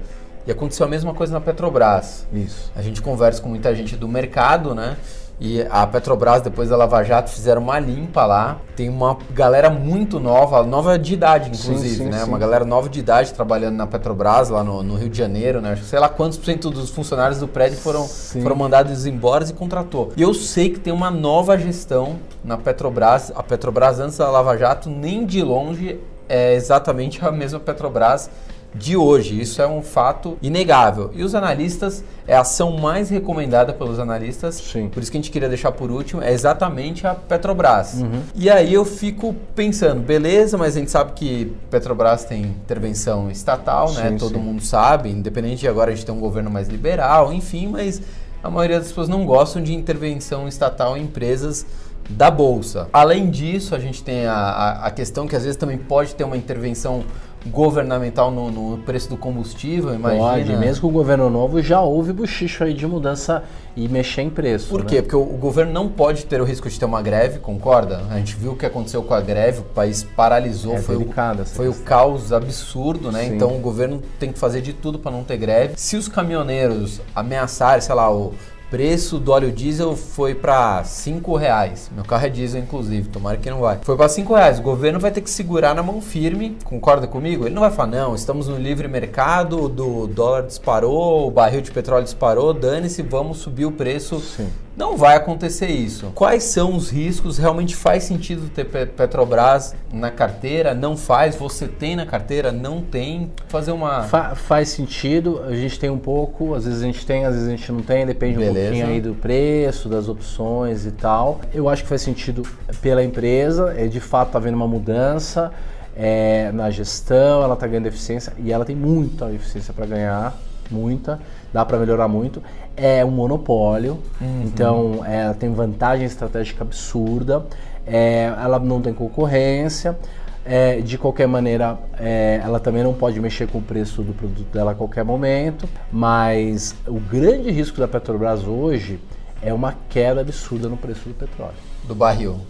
e 0.45 0.51
aconteceu 0.51 0.85
a 0.85 0.89
mesma 0.89 1.13
coisa 1.13 1.31
na 1.31 1.39
Petrobras. 1.39 2.27
Isso. 2.33 2.69
A 2.75 2.81
gente 2.81 3.01
conversa 3.01 3.41
com 3.41 3.47
muita 3.47 3.73
gente 3.73 3.95
do 3.95 4.05
mercado, 4.05 4.75
né? 4.75 4.97
E 5.39 5.65
a 5.69 5.85
Petrobras, 5.85 6.41
depois 6.41 6.69
da 6.69 6.77
Lava 6.77 7.03
Jato, 7.03 7.29
fizeram 7.29 7.61
uma 7.61 7.79
limpa 7.79 8.25
lá. 8.25 8.57
Tem 8.75 8.87
uma 8.87 9.17
galera 9.31 9.69
muito 9.69 10.19
nova, 10.19 10.63
nova 10.63 10.97
de 10.97 11.13
idade, 11.13 11.49
inclusive, 11.49 11.89
Sim, 11.89 12.03
sim, 12.05 12.09
né? 12.09 12.19
sim. 12.19 12.29
Uma 12.29 12.37
galera 12.37 12.63
nova 12.63 12.87
de 12.87 12.99
idade 12.99 13.33
trabalhando 13.33 13.75
na 13.75 13.87
Petrobras, 13.87 14.49
lá 14.49 14.63
no, 14.63 14.81
no 14.83 14.95
Rio 14.95 15.09
de 15.09 15.17
Janeiro, 15.17 15.59
né? 15.59 15.75
Sei 15.83 15.99
lá 15.99 16.07
quantos 16.07 16.37
por 16.37 16.45
cento 16.45 16.69
dos 16.69 16.89
funcionários 16.91 17.39
do 17.39 17.47
prédio 17.47 17.77
foram, 17.77 18.07
foram 18.07 18.55
mandados 18.55 19.05
embora 19.05 19.43
e 19.43 19.53
contratou. 19.53 20.13
E 20.15 20.21
eu 20.21 20.33
sei 20.33 20.69
que 20.69 20.79
tem 20.79 20.93
uma 20.93 21.11
nova 21.11 21.57
gestão 21.57 22.17
na 22.43 22.57
Petrobras. 22.57 23.31
A 23.35 23.43
Petrobras, 23.43 23.99
antes 23.99 24.17
da 24.17 24.29
Lava 24.29 24.55
Jato, 24.55 24.89
nem 24.89 25.25
de 25.25 25.41
longe 25.41 25.99
é 26.29 26.53
exatamente 26.53 27.23
a 27.23 27.31
mesma 27.31 27.59
Petrobras 27.59 28.29
de 28.73 28.97
hoje. 28.97 29.39
Isso 29.39 29.61
é 29.61 29.67
um 29.67 29.81
fato 29.81 30.37
inegável. 30.41 31.11
E 31.13 31.23
os 31.23 31.35
analistas, 31.35 32.03
é 32.27 32.35
a 32.35 32.41
ação 32.41 32.77
mais 32.77 33.09
recomendada 33.09 33.73
pelos 33.73 33.99
analistas. 33.99 34.55
Sim. 34.55 34.89
Por 34.89 35.01
isso 35.01 35.11
que 35.11 35.17
a 35.17 35.21
gente 35.21 35.31
queria 35.31 35.49
deixar 35.49 35.71
por 35.71 35.91
último, 35.91 36.21
é 36.21 36.31
exatamente 36.31 37.05
a 37.05 37.13
Petrobras. 37.13 37.95
Uhum. 37.95 38.21
E 38.35 38.49
aí 38.49 38.73
eu 38.73 38.85
fico 38.85 39.35
pensando, 39.55 40.01
beleza, 40.01 40.57
mas 40.57 40.75
a 40.75 40.79
gente 40.79 40.91
sabe 40.91 41.13
que 41.13 41.53
Petrobras 41.69 42.23
tem 42.23 42.41
intervenção 42.41 43.29
estatal, 43.29 43.91
né? 43.93 44.11
Sim, 44.11 44.17
Todo 44.17 44.35
sim. 44.35 44.41
mundo 44.41 44.61
sabe, 44.61 45.09
independente 45.09 45.61
de 45.61 45.67
agora 45.67 45.91
a 45.91 45.95
gente 45.95 46.05
ter 46.05 46.11
um 46.11 46.19
governo 46.19 46.49
mais 46.49 46.67
liberal, 46.67 47.33
enfim, 47.33 47.67
mas 47.67 48.01
a 48.43 48.49
maioria 48.49 48.79
das 48.79 48.89
pessoas 48.89 49.07
não 49.07 49.25
gostam 49.25 49.61
de 49.61 49.73
intervenção 49.73 50.47
estatal 50.47 50.97
em 50.97 51.03
empresas 51.03 51.65
da 52.09 52.29
bolsa. 52.29 52.89
Além 52.91 53.29
disso, 53.29 53.75
a 53.75 53.79
gente 53.79 54.03
tem 54.03 54.25
a, 54.25 54.33
a, 54.33 54.87
a 54.87 54.91
questão 54.91 55.27
que 55.27 55.35
às 55.35 55.43
vezes 55.43 55.57
também 55.57 55.77
pode 55.77 56.15
ter 56.15 56.23
uma 56.23 56.35
intervenção 56.35 57.03
governamental 57.45 58.31
no, 58.31 58.49
no 58.51 58.77
preço 58.79 59.09
do 59.09 59.17
combustível, 59.17 59.93
imagina. 59.93 60.23
Pode, 60.23 60.55
mesmo 60.57 60.81
com 60.81 60.87
o 60.87 60.91
governo 60.91 61.29
novo 61.29 61.61
já 61.61 61.81
houve 61.81 62.13
buchicho 62.13 62.63
aí 62.63 62.73
de 62.73 62.87
mudança 62.87 63.43
e 63.75 63.87
mexer 63.87 64.21
em 64.21 64.29
preço. 64.29 64.69
Por 64.69 64.81
né? 64.81 64.89
quê? 64.89 65.01
Porque 65.01 65.15
o, 65.15 65.21
o 65.21 65.37
governo 65.37 65.71
não 65.71 65.89
pode 65.89 66.25
ter 66.25 66.39
o 66.39 66.43
risco 66.43 66.69
de 66.69 66.79
ter 66.79 66.85
uma 66.85 67.01
greve, 67.01 67.39
concorda? 67.39 68.03
A 68.09 68.17
gente 68.17 68.35
viu 68.35 68.51
o 68.51 68.55
que 68.55 68.65
aconteceu 68.65 69.03
com 69.03 69.13
a 69.13 69.21
greve, 69.21 69.59
o 69.59 69.63
país 69.63 70.03
paralisou, 70.03 70.75
É 70.75 70.81
foi, 70.81 70.95
o, 70.95 71.09
foi 71.45 71.67
o 71.67 71.73
caos 71.73 72.31
absurdo, 72.31 73.11
né? 73.11 73.25
Sim. 73.25 73.35
Então 73.35 73.55
o 73.55 73.59
governo 73.59 74.01
tem 74.19 74.31
que 74.31 74.39
fazer 74.39 74.61
de 74.61 74.73
tudo 74.73 74.99
para 74.99 75.11
não 75.11 75.23
ter 75.23 75.37
greve. 75.37 75.73
Se 75.75 75.97
os 75.97 76.07
caminhoneiros 76.07 77.01
ameaçarem, 77.15 77.81
sei 77.81 77.95
lá, 77.95 78.13
o 78.13 78.33
preço 78.73 79.19
do 79.19 79.31
óleo 79.31 79.51
diesel 79.51 79.95
foi 79.95 80.33
para 80.33 80.83
5 80.83 81.35
reais. 81.35 81.91
Meu 81.93 82.03
carro 82.03 82.25
é 82.25 82.29
diesel, 82.29 82.59
inclusive, 82.59 83.07
tomara 83.07 83.37
que 83.37 83.47
não 83.47 83.59
vai. 83.59 83.77
Foi 83.83 83.95
para 83.95 84.09
5 84.09 84.33
reais. 84.33 84.57
O 84.57 84.63
governo 84.63 84.99
vai 84.99 85.11
ter 85.11 85.21
que 85.21 85.29
segurar 85.29 85.75
na 85.75 85.83
mão 85.83 86.01
firme, 86.01 86.57
concorda 86.63 87.05
comigo? 87.05 87.45
Ele 87.45 87.53
não 87.53 87.61
vai 87.61 87.69
falar, 87.69 87.91
não, 87.91 88.15
estamos 88.15 88.47
no 88.47 88.57
livre 88.57 88.87
mercado, 88.87 89.69
do 89.69 90.07
dólar 90.07 90.47
disparou, 90.47 91.27
o 91.27 91.29
barril 91.29 91.61
de 91.61 91.69
petróleo 91.69 92.03
disparou, 92.03 92.51
dane-se, 92.51 93.03
vamos 93.03 93.37
subir 93.37 93.67
o 93.67 93.71
preço. 93.71 94.19
Sim. 94.19 94.49
Não 94.75 94.97
vai 94.97 95.15
acontecer 95.15 95.67
isso. 95.67 96.11
Quais 96.15 96.43
são 96.45 96.75
os 96.75 96.89
riscos? 96.89 97.37
Realmente 97.37 97.75
faz 97.75 98.03
sentido 98.05 98.49
ter 98.49 98.65
Pe- 98.65 98.87
Petrobras 98.87 99.75
na 99.93 100.09
carteira? 100.09 100.73
Não 100.73 100.97
faz? 100.97 101.35
Você 101.35 101.67
tem 101.67 101.95
na 101.95 102.05
carteira? 102.07 102.51
Não 102.51 102.81
tem? 102.81 103.31
Fazer 103.47 103.71
uma. 103.71 104.03
Fa- 104.03 104.33
faz 104.33 104.69
sentido, 104.69 105.41
a 105.47 105.53
gente 105.55 105.79
tem 105.79 105.89
um 105.91 105.97
pouco, 105.99 106.55
às 106.55 106.65
vezes 106.65 106.81
a 106.81 106.85
gente 106.85 107.05
tem, 107.05 107.23
às 107.25 107.33
vezes 107.35 107.47
a 107.47 107.51
gente 107.51 107.71
não 107.71 107.81
tem, 107.81 108.05
depende 108.05 108.37
um 108.37 108.41
Beleza. 108.41 108.65
pouquinho 108.69 108.87
aí 108.87 108.99
do 109.01 109.13
preço, 109.13 109.87
das 109.87 110.09
opções 110.09 110.85
e 110.87 110.91
tal. 110.91 111.39
Eu 111.53 111.69
acho 111.69 111.83
que 111.83 111.89
faz 111.89 112.01
sentido 112.01 112.41
pela 112.81 113.03
empresa, 113.03 113.73
é 113.77 113.85
de 113.87 113.99
fato 113.99 114.31
tá 114.31 114.39
havendo 114.39 114.55
uma 114.55 114.67
mudança 114.67 115.51
é, 115.95 116.51
na 116.51 116.71
gestão, 116.71 117.43
ela 117.43 117.55
tá 117.55 117.67
ganhando 117.67 117.85
eficiência 117.85 118.33
e 118.39 118.51
ela 118.51 118.65
tem 118.65 118.75
muita 118.75 119.31
eficiência 119.31 119.71
para 119.71 119.85
ganhar, 119.85 120.35
muita, 120.71 121.19
dá 121.53 121.63
para 121.63 121.77
melhorar 121.77 122.07
muito. 122.07 122.41
É 122.75 123.05
um 123.05 123.11
monopólio, 123.11 123.99
então 124.43 125.05
é, 125.05 125.21
ela 125.21 125.33
tem 125.33 125.53
vantagem 125.53 126.05
estratégica 126.05 126.63
absurda, 126.63 127.45
é, 127.85 128.33
ela 128.41 128.59
não 128.59 128.81
tem 128.81 128.93
concorrência. 128.93 129.97
É, 130.45 130.81
de 130.81 130.97
qualquer 130.97 131.25
maneira, 131.25 131.77
é, 131.97 132.41
ela 132.43 132.59
também 132.59 132.83
não 132.83 132.93
pode 132.93 133.17
mexer 133.17 133.47
com 133.47 133.59
o 133.59 133.61
preço 133.61 134.01
do 134.01 134.13
produto 134.13 134.51
dela 134.51 134.71
a 134.71 134.75
qualquer 134.75 135.05
momento, 135.05 135.69
mas 135.89 136.75
o 136.85 136.99
grande 136.99 137.49
risco 137.49 137.79
da 137.79 137.87
Petrobras 137.87 138.45
hoje 138.45 138.99
é 139.41 139.53
uma 139.53 139.73
queda 139.89 140.19
absurda 140.19 140.67
no 140.67 140.75
preço 140.75 141.07
do 141.07 141.15
petróleo. 141.15 141.55
Do 141.87 141.95
barril. 141.95 142.41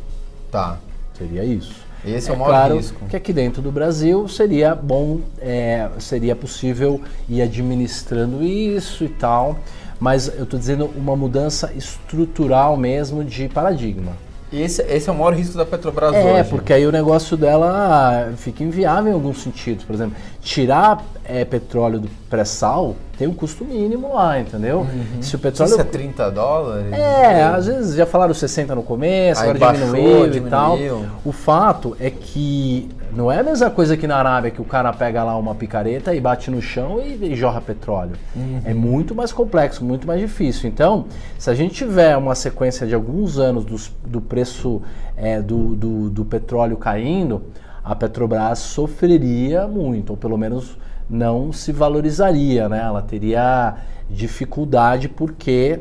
Tá. 0.50 0.80
Seria 1.16 1.44
isso. 1.44 1.83
Esse 2.06 2.30
é, 2.30 2.34
o 2.34 2.38
maior 2.38 2.50
claro 2.50 2.76
risco. 2.78 3.00
que 3.10 3.16
aqui 3.16 3.32
dentro 3.32 3.62
do 3.62 3.72
Brasil 3.72 4.28
seria 4.28 4.76
bom, 4.76 5.20
é, 5.40 5.88
seria 6.00 6.36
possível 6.36 7.00
ir 7.30 7.42
administrando 7.42 8.44
isso 8.44 9.04
e 9.04 9.10
tal, 9.10 9.58
mas 10.00 10.28
eu 10.28 10.44
estou 10.44 10.60
dizendo 10.60 10.90
uma 10.98 11.16
mudança 11.16 11.72
estrutural 11.76 12.76
mesmo 12.76 13.24
de 13.24 13.48
paradigma. 13.48 14.12
Esse, 14.52 14.84
esse 14.84 15.10
é 15.10 15.12
o 15.12 15.16
maior 15.16 15.34
risco 15.34 15.58
da 15.58 15.66
Petrobras 15.66 16.14
É, 16.14 16.42
hoje. 16.42 16.50
porque 16.50 16.72
aí 16.74 16.86
o 16.86 16.92
negócio 16.92 17.36
dela 17.36 18.32
fica 18.38 18.64
inviável 18.64 19.12
em 19.12 19.16
alguns 19.16 19.42
sentidos. 19.42 19.84
Por 19.84 19.96
exemplo, 19.96 20.16
tirar 20.44 21.04
é, 21.26 21.44
petróleo 21.44 22.00
do 22.00 22.10
pré-sal 22.30 22.96
tem 23.24 23.28
um 23.30 23.34
custo 23.34 23.64
mínimo 23.64 24.14
lá, 24.14 24.38
entendeu? 24.38 24.86
Se 25.22 25.36
o 25.36 25.40
petróleo. 25.40 25.72
Isso 25.72 25.80
é 25.80 25.84
30 25.86 26.30
dólares? 26.30 26.92
É, 26.92 27.42
às 27.44 27.66
vezes 27.68 27.96
já 27.96 28.06
falaram 28.06 28.34
60 28.34 28.76
no 28.76 28.84
começo, 28.84 29.42
Aí 29.42 29.50
agora 29.52 29.60
baixou, 29.74 29.96
diminuiu, 29.96 30.34
e 30.36 30.42
tal. 30.50 30.76
diminuiu. 30.78 31.06
O 31.24 31.32
fato 31.32 31.96
é 32.02 32.10
que 32.10 32.90
não 33.16 33.32
é 33.32 33.40
a 33.40 33.44
mesma 33.44 33.70
coisa 33.70 33.96
que 33.96 34.06
na 34.08 34.18
Arábia 34.18 34.52
que 34.52 34.62
o 34.62 34.66
cara 34.66 34.92
pega 34.92 35.24
lá 35.24 35.38
uma 35.38 35.56
picareta 35.56 36.14
e 36.14 36.20
bate 36.20 36.52
no 36.52 36.62
chão 36.62 37.00
e, 37.00 37.32
e 37.32 37.36
jorra 37.36 37.62
petróleo. 37.62 38.14
Uhum. 38.36 38.60
É 38.66 38.74
muito 38.74 39.16
mais 39.16 39.32
complexo, 39.32 39.86
muito 39.86 40.06
mais 40.06 40.20
difícil. 40.20 40.70
Então, 40.70 41.06
se 41.40 41.50
a 41.50 41.56
gente 41.56 41.74
tiver 41.76 42.18
uma 42.18 42.36
sequência 42.36 42.86
de 42.86 42.94
alguns 42.94 43.38
anos 43.40 43.64
dos- 43.64 43.90
do 44.06 44.20
preço 44.20 44.82
é, 45.16 45.42
do, 45.42 45.76
do, 45.76 46.10
do 46.10 46.26
petróleo 46.26 46.76
caindo, 46.76 47.44
a 47.86 47.96
Petrobras 47.96 48.60
sofreria 48.60 49.66
muito, 49.68 50.10
ou 50.12 50.18
pelo 50.18 50.38
menos 50.38 50.78
não 51.14 51.54
se 51.54 51.72
valorizaria, 51.72 52.68
né? 52.68 52.82
Ela 52.84 53.02
teria 53.02 53.76
dificuldade 54.10 55.08
porque 55.08 55.80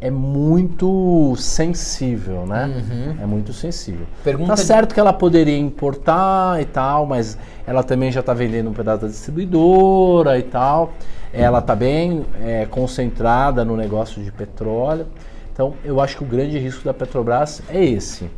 é 0.00 0.10
muito 0.10 1.34
sensível, 1.38 2.44
né? 2.46 3.16
É 3.22 3.24
muito 3.24 3.52
sensível. 3.54 4.06
Pergunta 4.22 4.48
Tá 4.50 4.54
de- 4.54 4.60
certo 4.60 4.92
que 4.94 5.00
ela 5.00 5.12
poderia 5.12 5.56
importar 5.56 6.60
e 6.60 6.66
tal, 6.66 7.06
mas 7.06 7.38
ela 7.66 7.82
também 7.82 8.12
já 8.12 8.20
está 8.20 8.34
vendendo 8.34 8.68
um 8.68 8.74
pedaço 8.74 9.02
da 9.02 9.08
distribuidora 9.08 10.38
e 10.38 10.42
tal. 10.42 10.92
Ela 11.32 11.60
está 11.60 11.74
bem 11.74 12.26
é, 12.42 12.66
concentrada 12.66 13.64
no 13.64 13.76
negócio 13.76 14.22
de 14.22 14.30
petróleo. 14.30 15.06
Então, 15.52 15.74
eu 15.84 16.00
acho 16.00 16.18
que 16.18 16.24
o 16.24 16.26
grande 16.26 16.58
risco 16.58 16.84
da 16.84 16.92
Petrobras 16.92 17.62
é 17.70 17.82
esse. 17.82 18.28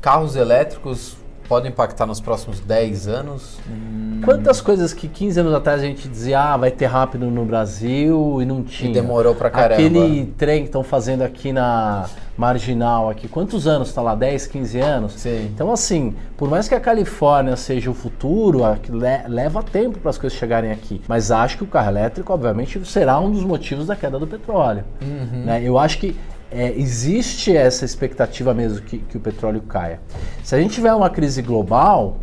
Carros 0.00 0.34
elétricos 0.34 1.16
podem 1.52 1.70
impactar 1.70 2.06
nos 2.06 2.18
próximos 2.18 2.60
10 2.60 3.08
anos? 3.08 3.58
Hum, 3.68 4.22
Quantas 4.24 4.62
coisas 4.62 4.94
que 4.94 5.06
15 5.06 5.40
anos 5.40 5.52
atrás 5.52 5.82
a 5.82 5.84
gente 5.84 6.08
dizia, 6.08 6.40
ah, 6.40 6.56
vai 6.56 6.70
ter 6.70 6.86
rápido 6.86 7.26
no 7.26 7.44
Brasil 7.44 8.40
e 8.40 8.46
não 8.46 8.62
tinha. 8.62 8.90
demorou 8.90 9.34
pra 9.34 9.50
caramba. 9.50 9.74
Aquele 9.74 10.32
trem 10.38 10.60
que 10.60 10.68
estão 10.68 10.82
fazendo 10.82 11.20
aqui 11.20 11.52
na 11.52 12.06
Marginal, 12.38 13.10
aqui, 13.10 13.28
quantos 13.28 13.66
anos 13.66 13.88
está 13.88 14.00
lá? 14.00 14.14
10, 14.14 14.46
15 14.46 14.80
anos? 14.80 15.12
Sim. 15.12 15.50
Então, 15.54 15.70
assim, 15.70 16.14
por 16.38 16.48
mais 16.48 16.68
que 16.68 16.74
a 16.74 16.80
Califórnia 16.80 17.54
seja 17.54 17.90
o 17.90 17.94
futuro, 17.94 18.60
leva 19.28 19.62
tempo 19.62 19.98
para 19.98 20.08
as 20.08 20.16
coisas 20.16 20.38
chegarem 20.38 20.72
aqui. 20.72 21.02
Mas 21.06 21.30
acho 21.30 21.58
que 21.58 21.64
o 21.64 21.66
carro 21.66 21.90
elétrico, 21.90 22.32
obviamente, 22.32 22.82
será 22.86 23.20
um 23.20 23.30
dos 23.30 23.44
motivos 23.44 23.88
da 23.88 23.94
queda 23.94 24.18
do 24.18 24.26
petróleo. 24.26 24.84
Uhum. 25.02 25.44
né? 25.44 25.60
Eu 25.62 25.78
acho 25.78 25.98
que 25.98 26.16
é, 26.52 26.72
existe 26.76 27.56
essa 27.56 27.84
expectativa 27.84 28.52
mesmo 28.52 28.80
que, 28.82 28.98
que 28.98 29.16
o 29.16 29.20
petróleo 29.20 29.62
caia. 29.62 30.00
Se 30.44 30.54
a 30.54 30.60
gente 30.60 30.74
tiver 30.74 30.92
uma 30.92 31.08
crise 31.08 31.40
global, 31.40 32.20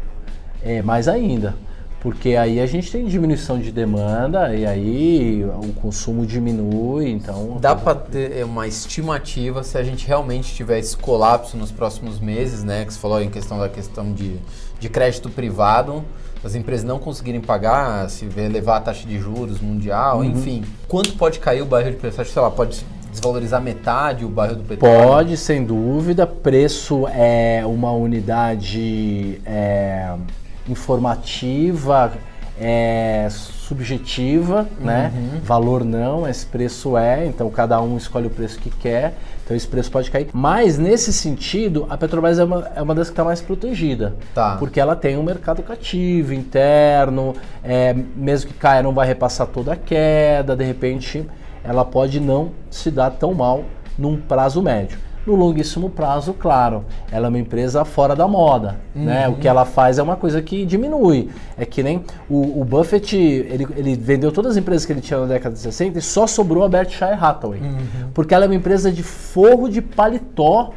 é 0.63 0.81
mais 0.81 1.07
ainda. 1.07 1.55
Porque 2.01 2.37
aí 2.37 2.61
a 2.61 2.65
gente 2.65 2.89
tem 2.89 3.05
diminuição 3.05 3.59
de 3.59 3.73
demanda 3.73 4.55
e 4.55 4.65
aí 4.65 5.43
o 5.43 5.73
consumo 5.73 6.25
diminui, 6.25 7.09
então... 7.09 7.57
Dá 7.59 7.75
para 7.75 7.93
ter 7.93 8.45
uma 8.45 8.65
estimativa 8.67 9.63
se 9.63 9.77
a 9.77 9.83
gente 9.83 10.07
realmente 10.07 10.53
tiver 10.55 10.79
esse 10.79 10.95
colapso 10.95 11.57
nos 11.57 11.73
próximos 11.73 12.17
meses, 12.17 12.63
né? 12.63 12.85
Que 12.85 12.93
você 12.93 12.99
falou 12.99 13.21
em 13.21 13.29
questão 13.29 13.59
da 13.59 13.67
questão 13.67 14.13
de, 14.13 14.37
de 14.79 14.87
crédito 14.87 15.29
privado, 15.29 16.05
as 16.41 16.55
empresas 16.55 16.85
não 16.85 16.99
conseguirem 16.99 17.41
pagar, 17.41 18.09
se 18.09 18.29
elevar 18.37 18.77
a 18.77 18.81
taxa 18.81 19.05
de 19.05 19.19
juros 19.19 19.59
mundial, 19.59 20.23
enfim. 20.23 20.63
Quanto 20.87 21.11
pode 21.17 21.39
cair 21.39 21.61
o 21.61 21.65
barril 21.65 21.91
de 21.91 21.97
preço? 21.97 22.21
Acho 22.21 22.29
que, 22.29 22.33
sei 22.33 22.41
lá, 22.41 22.49
pode 22.49 22.85
desvalorizar 23.19 23.61
metade 23.61 24.23
o 24.25 24.29
barril 24.29 24.55
do 24.55 24.63
petróleo? 24.63 25.07
Pode, 25.07 25.37
sem 25.37 25.63
dúvida. 25.63 26.25
Preço 26.25 27.07
é 27.09 27.61
uma 27.65 27.91
unidade 27.91 29.41
é, 29.45 30.13
informativa, 30.67 32.13
é, 32.59 33.27
subjetiva, 33.29 34.67
né? 34.79 35.11
Valor 35.43 35.83
não, 35.85 36.27
esse 36.27 36.45
preço 36.45 36.97
é, 36.97 37.25
então 37.25 37.49
cada 37.49 37.79
um 37.81 37.97
escolhe 37.97 38.27
o 38.27 38.29
preço 38.29 38.59
que 38.59 38.69
quer, 38.69 39.13
então 39.43 39.55
esse 39.55 39.67
preço 39.67 39.91
pode 39.91 40.09
cair. 40.09 40.27
Mas 40.33 40.77
nesse 40.77 41.13
sentido, 41.13 41.85
a 41.89 41.97
Petrobras 41.97 42.39
é 42.39 42.43
uma, 42.43 42.71
é 42.75 42.81
uma 42.81 42.95
das 42.95 43.07
que 43.07 43.13
está 43.13 43.23
mais 43.23 43.41
protegida. 43.41 44.15
Tá. 44.33 44.55
Porque 44.57 44.79
ela 44.79 44.95
tem 44.95 45.17
um 45.17 45.23
mercado 45.23 45.61
cativo, 45.61 46.33
interno, 46.33 47.35
é, 47.63 47.93
mesmo 48.15 48.49
que 48.49 48.55
caia, 48.55 48.81
não 48.81 48.93
vai 48.93 49.07
repassar 49.07 49.47
toda 49.47 49.73
a 49.73 49.75
queda, 49.75 50.55
de 50.55 50.63
repente 50.63 51.25
ela 51.69 51.85
pode 51.85 52.19
não 52.19 52.49
se 52.71 52.89
dar 52.89 53.11
tão 53.11 53.31
mal 53.31 53.63
num 53.95 54.17
prazo 54.17 54.59
médio. 54.59 54.97
No 55.23 55.35
longuíssimo 55.35 55.87
prazo, 55.87 56.33
claro, 56.33 56.83
ela 57.11 57.27
é 57.27 57.29
uma 57.29 57.37
empresa 57.37 57.85
fora 57.85 58.15
da 58.15 58.27
moda. 58.27 58.77
Uhum. 58.95 59.03
Né? 59.03 59.27
O 59.27 59.35
que 59.35 59.47
ela 59.47 59.65
faz 59.65 59.99
é 59.99 60.01
uma 60.01 60.15
coisa 60.15 60.41
que 60.41 60.65
diminui. 60.65 61.29
É 61.55 61.65
que 61.65 61.83
nem 61.83 62.03
o, 62.27 62.61
o 62.61 62.65
Buffett, 62.65 63.15
ele, 63.15 63.67
ele, 63.75 63.95
vendeu 63.95 64.31
todas 64.31 64.53
as 64.53 64.57
empresas 64.57 64.83
que 64.83 64.93
ele 64.93 65.01
tinha 65.01 65.19
na 65.19 65.27
década 65.27 65.53
de 65.53 65.61
60 65.61 65.99
e 65.99 66.01
só 66.01 66.25
sobrou 66.25 66.63
a 66.63 66.69
Berkshire 66.69 67.13
Hathaway. 67.13 67.59
Uhum. 67.59 68.09
Porque 68.15 68.33
ela 68.33 68.45
é 68.45 68.47
uma 68.47 68.55
empresa 68.55 68.91
de 68.91 69.03
forro 69.03 69.69
de 69.69 69.79
paletó 69.79 70.71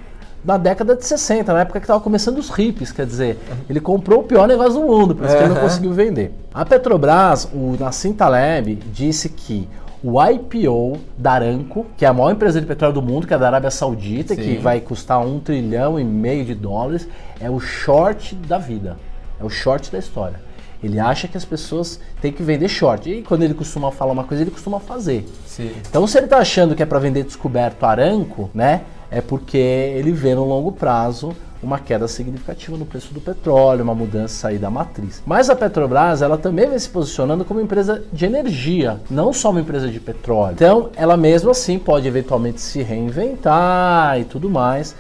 na 0.44 0.58
década 0.58 0.96
de 0.96 1.06
60, 1.06 1.52
na 1.52 1.60
época 1.60 1.78
que 1.78 1.84
estava 1.84 2.00
começando 2.00 2.38
os 2.38 2.50
hippies, 2.50 2.90
quer 2.90 3.06
dizer, 3.06 3.38
ele 3.70 3.80
comprou 3.80 4.20
o 4.20 4.24
pior 4.24 4.48
negócio 4.48 4.74
do 4.74 4.80
mundo, 4.80 5.14
por 5.14 5.24
isso 5.24 5.36
que 5.36 5.42
ele 5.42 5.54
não 5.54 5.60
conseguiu 5.60 5.92
vender. 5.92 6.34
A 6.52 6.64
Petrobras, 6.64 7.48
o 7.54 7.76
Nassim 7.78 8.12
Taleb, 8.12 8.74
disse 8.92 9.28
que 9.28 9.68
o 10.02 10.22
IPO 10.22 10.98
da 11.16 11.32
Aramco, 11.32 11.86
que 11.96 12.04
é 12.04 12.08
a 12.08 12.12
maior 12.12 12.32
empresa 12.32 12.60
de 12.60 12.66
petróleo 12.66 12.94
do 12.94 13.02
mundo, 13.02 13.26
que 13.26 13.34
é 13.34 13.38
da 13.38 13.46
Arábia 13.46 13.70
Saudita, 13.70 14.34
Sim. 14.34 14.42
que 14.42 14.56
vai 14.56 14.80
custar 14.80 15.20
um 15.24 15.38
trilhão 15.38 15.98
e 15.98 16.04
meio 16.04 16.44
de 16.44 16.54
dólares, 16.54 17.08
é 17.40 17.48
o 17.48 17.60
short 17.60 18.34
da 18.34 18.58
vida, 18.58 18.96
é 19.40 19.44
o 19.44 19.48
short 19.48 19.90
da 19.90 19.98
história. 19.98 20.40
Ele 20.82 20.98
acha 20.98 21.28
que 21.28 21.36
as 21.36 21.44
pessoas 21.44 22.00
têm 22.20 22.32
que 22.32 22.42
vender 22.42 22.68
short. 22.68 23.08
E 23.08 23.22
quando 23.22 23.44
ele 23.44 23.54
costuma 23.54 23.92
falar 23.92 24.10
uma 24.10 24.24
coisa, 24.24 24.42
ele 24.42 24.50
costuma 24.50 24.80
fazer. 24.80 25.24
Sim. 25.46 25.70
Então, 25.88 26.04
se 26.08 26.18
ele 26.18 26.26
está 26.26 26.38
achando 26.38 26.74
que 26.74 26.82
é 26.82 26.86
para 26.86 26.98
vender 26.98 27.22
descoberto 27.22 27.84
Aranco, 27.84 28.50
né? 28.52 28.80
é 29.12 29.20
porque 29.20 29.58
ele 29.58 30.10
vê 30.10 30.34
no 30.34 30.42
longo 30.42 30.72
prazo 30.72 31.36
uma 31.62 31.78
queda 31.78 32.08
significativa 32.08 32.76
no 32.76 32.84
preço 32.84 33.14
do 33.14 33.20
petróleo, 33.20 33.84
uma 33.84 33.94
mudança 33.94 34.48
aí 34.48 34.58
da 34.58 34.70
matriz. 34.70 35.22
Mas 35.24 35.48
a 35.48 35.54
Petrobras, 35.54 36.20
ela 36.20 36.36
também 36.36 36.68
vem 36.68 36.78
se 36.78 36.88
posicionando 36.88 37.44
como 37.44 37.60
empresa 37.60 38.02
de 38.12 38.24
energia, 38.24 38.98
não 39.10 39.32
só 39.32 39.50
uma 39.50 39.60
empresa 39.60 39.88
de 39.88 40.00
petróleo. 40.00 40.54
Então, 40.54 40.90
ela 40.96 41.16
mesmo 41.16 41.50
assim 41.50 41.78
pode 41.78 42.08
eventualmente 42.08 42.60
se 42.60 42.82
reinventar 42.82 44.18
e 44.18 44.24
tudo 44.24 44.50
mais. 44.50 44.94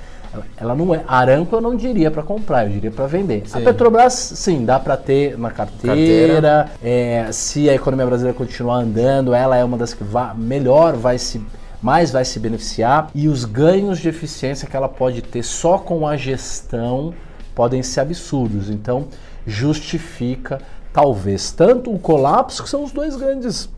Ela 0.56 0.74
não 0.74 0.94
é. 0.94 1.02
Aranco 1.06 1.54
eu 1.54 1.60
não 1.60 1.76
diria 1.76 2.10
para 2.10 2.22
comprar, 2.22 2.64
eu 2.64 2.70
diria 2.70 2.90
para 2.90 3.06
vender. 3.06 3.42
Sim. 3.44 3.58
A 3.58 3.60
Petrobras, 3.60 4.14
sim, 4.14 4.64
dá 4.64 4.78
para 4.78 4.96
ter 4.96 5.38
na 5.38 5.50
carteira. 5.50 5.94
carteira. 5.94 6.70
É, 6.82 7.28
se 7.32 7.68
a 7.68 7.74
economia 7.74 8.06
brasileira 8.06 8.36
continuar 8.36 8.76
andando, 8.76 9.34
ela 9.34 9.56
é 9.56 9.64
uma 9.64 9.76
das 9.76 9.92
que 9.92 10.02
vai, 10.02 10.34
melhor 10.34 10.94
vai 10.94 11.18
se 11.18 11.42
mais 11.82 12.12
vai 12.12 12.24
se 12.24 12.38
beneficiar 12.38 13.10
e 13.14 13.28
os 13.28 13.44
ganhos 13.44 13.98
de 13.98 14.08
eficiência 14.08 14.68
que 14.68 14.76
ela 14.76 14.88
pode 14.88 15.20
ter 15.20 15.42
só 15.42 15.78
com 15.78 16.06
a 16.06 16.16
gestão 16.16 17.12
podem 17.54 17.82
ser 17.82 18.00
absurdos. 18.00 18.70
Então, 18.70 19.08
justifica 19.46 20.60
talvez 20.92 21.50
tanto 21.50 21.92
o 21.92 21.98
colapso, 21.98 22.62
que 22.62 22.70
são 22.70 22.84
os 22.84 22.92
dois 22.92 23.16
grandes 23.16 23.68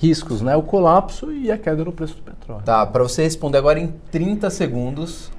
riscos, 0.00 0.40
né? 0.40 0.56
O 0.56 0.62
colapso 0.62 1.32
e 1.32 1.50
a 1.50 1.58
queda 1.58 1.84
no 1.84 1.92
preço 1.92 2.16
do 2.16 2.22
petróleo. 2.22 2.62
Tá, 2.64 2.86
para 2.86 3.02
você 3.02 3.22
responder 3.22 3.58
agora 3.58 3.78
em 3.78 3.94
30 4.10 4.48
segundos 4.50 5.30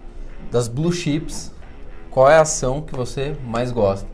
das 0.52 0.68
blue 0.68 0.92
chips, 0.92 1.52
qual 2.10 2.30
é 2.30 2.38
a 2.38 2.42
ação 2.42 2.82
que 2.82 2.96
você 2.96 3.36
mais 3.46 3.72
gosta? 3.72 4.08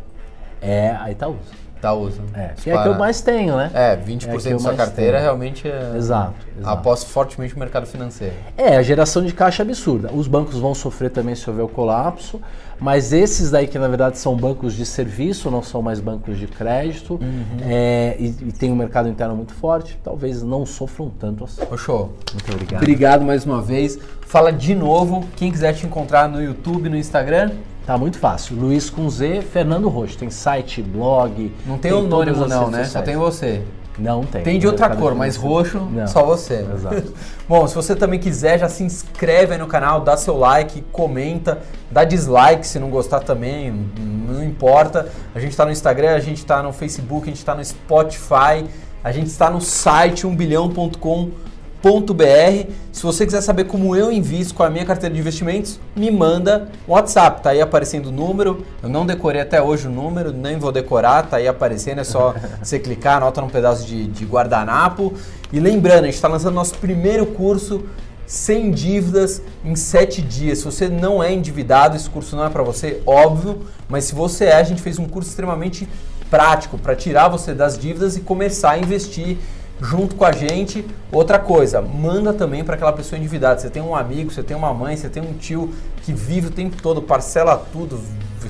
É 0.61 0.89
a 0.89 1.11
Itaúsa. 1.11 1.58
Itaúsa. 1.79 2.21
É, 2.33 2.49
que 2.61 2.69
é 2.69 2.77
que 2.81 2.87
eu 2.87 2.95
mais 2.95 3.21
tenho, 3.21 3.55
né? 3.55 3.71
É, 3.73 3.97
20% 3.97 4.45
é 4.45 4.51
da 4.51 4.59
sua 4.59 4.73
carteira 4.73 5.13
tenho. 5.13 5.23
realmente 5.23 5.67
é. 5.67 5.93
Exato, 5.95 6.35
exato. 6.57 6.77
Aposto 6.77 7.09
fortemente 7.09 7.53
no 7.53 7.59
mercado 7.59 7.87
financeiro. 7.87 8.35
É, 8.57 8.75
a 8.75 8.83
geração 8.83 9.23
de 9.23 9.33
caixa 9.33 9.63
é 9.63 9.65
absurda. 9.65 10.11
Os 10.13 10.27
bancos 10.27 10.59
vão 10.59 10.75
sofrer 10.75 11.09
também 11.09 11.33
se 11.35 11.49
houver 11.49 11.63
o 11.63 11.69
colapso, 11.69 12.41
mas 12.79 13.13
esses 13.13 13.49
daí 13.49 13.67
que 13.67 13.79
na 13.79 13.87
verdade 13.87 14.17
são 14.17 14.35
bancos 14.35 14.73
de 14.73 14.85
serviço, 14.85 15.49
não 15.49 15.63
são 15.63 15.81
mais 15.81 15.99
bancos 15.99 16.37
de 16.37 16.47
crédito, 16.47 17.13
uhum. 17.13 17.59
é, 17.61 18.15
e, 18.19 18.27
e, 18.27 18.51
tem 18.51 18.71
um 18.71 18.75
mercado 18.75 19.07
interno 19.07 19.35
muito 19.35 19.53
forte, 19.53 19.97
talvez 20.03 20.43
não 20.43 20.65
sofram 20.65 21.09
tanto 21.09 21.45
assim. 21.45 21.61
Ô, 21.69 21.77
show. 21.77 22.13
Muito 22.33 22.51
obrigado. 22.51 22.81
Obrigado 22.81 23.25
mais 23.25 23.45
uma 23.45 23.61
vez. 23.61 23.97
Fala 24.21 24.51
de 24.51 24.75
novo, 24.75 25.25
quem 25.35 25.51
quiser 25.51 25.73
te 25.73 25.85
encontrar 25.85 26.27
no 26.27 26.41
YouTube, 26.41 26.89
no 26.89 26.97
Instagram. 26.97 27.51
Tá 27.85 27.97
muito 27.97 28.19
fácil. 28.19 28.55
Luiz 28.55 28.89
com 28.89 29.09
Z, 29.09 29.41
Fernando 29.41 29.89
Roxo. 29.89 30.17
Tem 30.17 30.29
site, 30.29 30.81
blog. 30.81 31.53
Não 31.65 31.77
tem, 31.77 31.91
tem 31.91 31.99
anônimo 31.99 32.47
não, 32.47 32.69
né? 32.69 32.83
Só 32.85 33.01
tem 33.01 33.17
você. 33.17 33.63
Não 33.97 34.23
tem. 34.23 34.43
Tem 34.43 34.59
de 34.59 34.65
outra 34.65 34.95
cor, 34.95 35.13
mas 35.13 35.35
roxo, 35.35 35.79
não. 35.79 36.07
só 36.07 36.23
você. 36.23 36.65
Exato. 36.73 37.13
Bom, 37.47 37.67
se 37.67 37.75
você 37.75 37.95
também 37.95 38.19
quiser, 38.19 38.57
já 38.59 38.69
se 38.69 38.83
inscreve 38.83 39.53
aí 39.53 39.59
no 39.59 39.67
canal, 39.67 40.01
dá 40.01 40.15
seu 40.15 40.37
like, 40.37 40.81
comenta, 40.91 41.59
dá 41.91 42.05
dislike 42.05 42.65
se 42.65 42.79
não 42.79 42.89
gostar 42.89 43.19
também, 43.19 43.73
não 43.99 44.43
importa. 44.43 45.09
A 45.35 45.39
gente 45.39 45.51
está 45.51 45.65
no 45.65 45.71
Instagram, 45.71 46.15
a 46.15 46.19
gente 46.19 46.37
está 46.37 46.63
no 46.63 46.71
Facebook, 46.71 47.23
a 47.23 47.27
gente 47.27 47.39
está 47.39 47.53
no 47.53 47.65
Spotify, 47.65 48.65
a 49.03 49.11
gente 49.11 49.27
está 49.27 49.49
no 49.49 49.59
site 49.59 50.25
1bilhão.com.br 50.25 51.49
br 51.81 52.71
Se 52.91 53.03
você 53.03 53.25
quiser 53.25 53.41
saber 53.41 53.65
como 53.65 53.95
eu 53.95 54.11
invisto 54.11 54.53
com 54.53 54.63
a 54.63 54.69
minha 54.69 54.85
carteira 54.85 55.13
de 55.13 55.21
investimentos, 55.21 55.79
me 55.95 56.11
manda 56.11 56.69
um 56.87 56.91
WhatsApp. 56.91 57.41
Tá 57.41 57.51
aí 57.51 57.61
aparecendo 57.61 58.07
o 58.07 58.11
número. 58.11 58.65
Eu 58.83 58.89
não 58.89 59.05
decorei 59.05 59.41
até 59.41 59.61
hoje 59.61 59.87
o 59.87 59.91
número, 59.91 60.33
nem 60.33 60.57
vou 60.57 60.71
decorar, 60.71 61.23
tá 61.27 61.37
aí 61.37 61.47
aparecendo, 61.47 61.99
é 61.99 62.03
só 62.03 62.35
você 62.61 62.77
clicar, 62.79 63.17
anota 63.17 63.41
num 63.41 63.49
pedaço 63.49 63.85
de, 63.85 64.07
de 64.07 64.25
guardanapo. 64.25 65.13
E 65.51 65.59
lembrando, 65.59 66.03
a 66.03 66.07
gente 66.07 66.15
está 66.15 66.27
lançando 66.27 66.53
nosso 66.53 66.75
primeiro 66.75 67.25
curso 67.25 67.83
sem 68.25 68.69
dívidas 68.69 69.41
em 69.65 69.75
7 69.75 70.21
dias. 70.21 70.59
Se 70.59 70.65
você 70.65 70.87
não 70.87 71.23
é 71.23 71.33
endividado, 71.33 71.95
esse 71.95 72.09
curso 72.09 72.35
não 72.35 72.45
é 72.45 72.49
para 72.49 72.61
você, 72.61 73.01
óbvio, 73.05 73.61
mas 73.87 74.03
se 74.03 74.13
você 74.13 74.45
é, 74.45 74.55
a 74.55 74.63
gente 74.63 74.83
fez 74.83 74.99
um 74.99 75.05
curso 75.07 75.29
extremamente 75.29 75.87
prático 76.29 76.77
para 76.77 76.95
tirar 76.95 77.27
você 77.27 77.55
das 77.55 77.77
dívidas 77.77 78.15
e 78.15 78.19
começar 78.19 78.71
a 78.71 78.77
investir 78.77 79.37
junto 79.81 80.15
com 80.15 80.25
a 80.25 80.31
gente. 80.31 80.85
Outra 81.11 81.39
coisa, 81.39 81.81
manda 81.81 82.33
também 82.33 82.63
para 82.63 82.75
aquela 82.75 82.93
pessoa 82.93 83.17
endividada. 83.17 83.59
Você 83.59 83.69
tem 83.69 83.81
um 83.81 83.95
amigo, 83.95 84.31
você 84.31 84.43
tem 84.43 84.55
uma 84.55 84.73
mãe, 84.73 84.95
você 84.95 85.09
tem 85.09 85.23
um 85.23 85.33
tio 85.33 85.73
que 86.03 86.13
vive 86.13 86.47
o 86.47 86.51
tempo 86.51 86.81
todo, 86.81 87.01
parcela 87.01 87.57
tudo, 87.71 87.99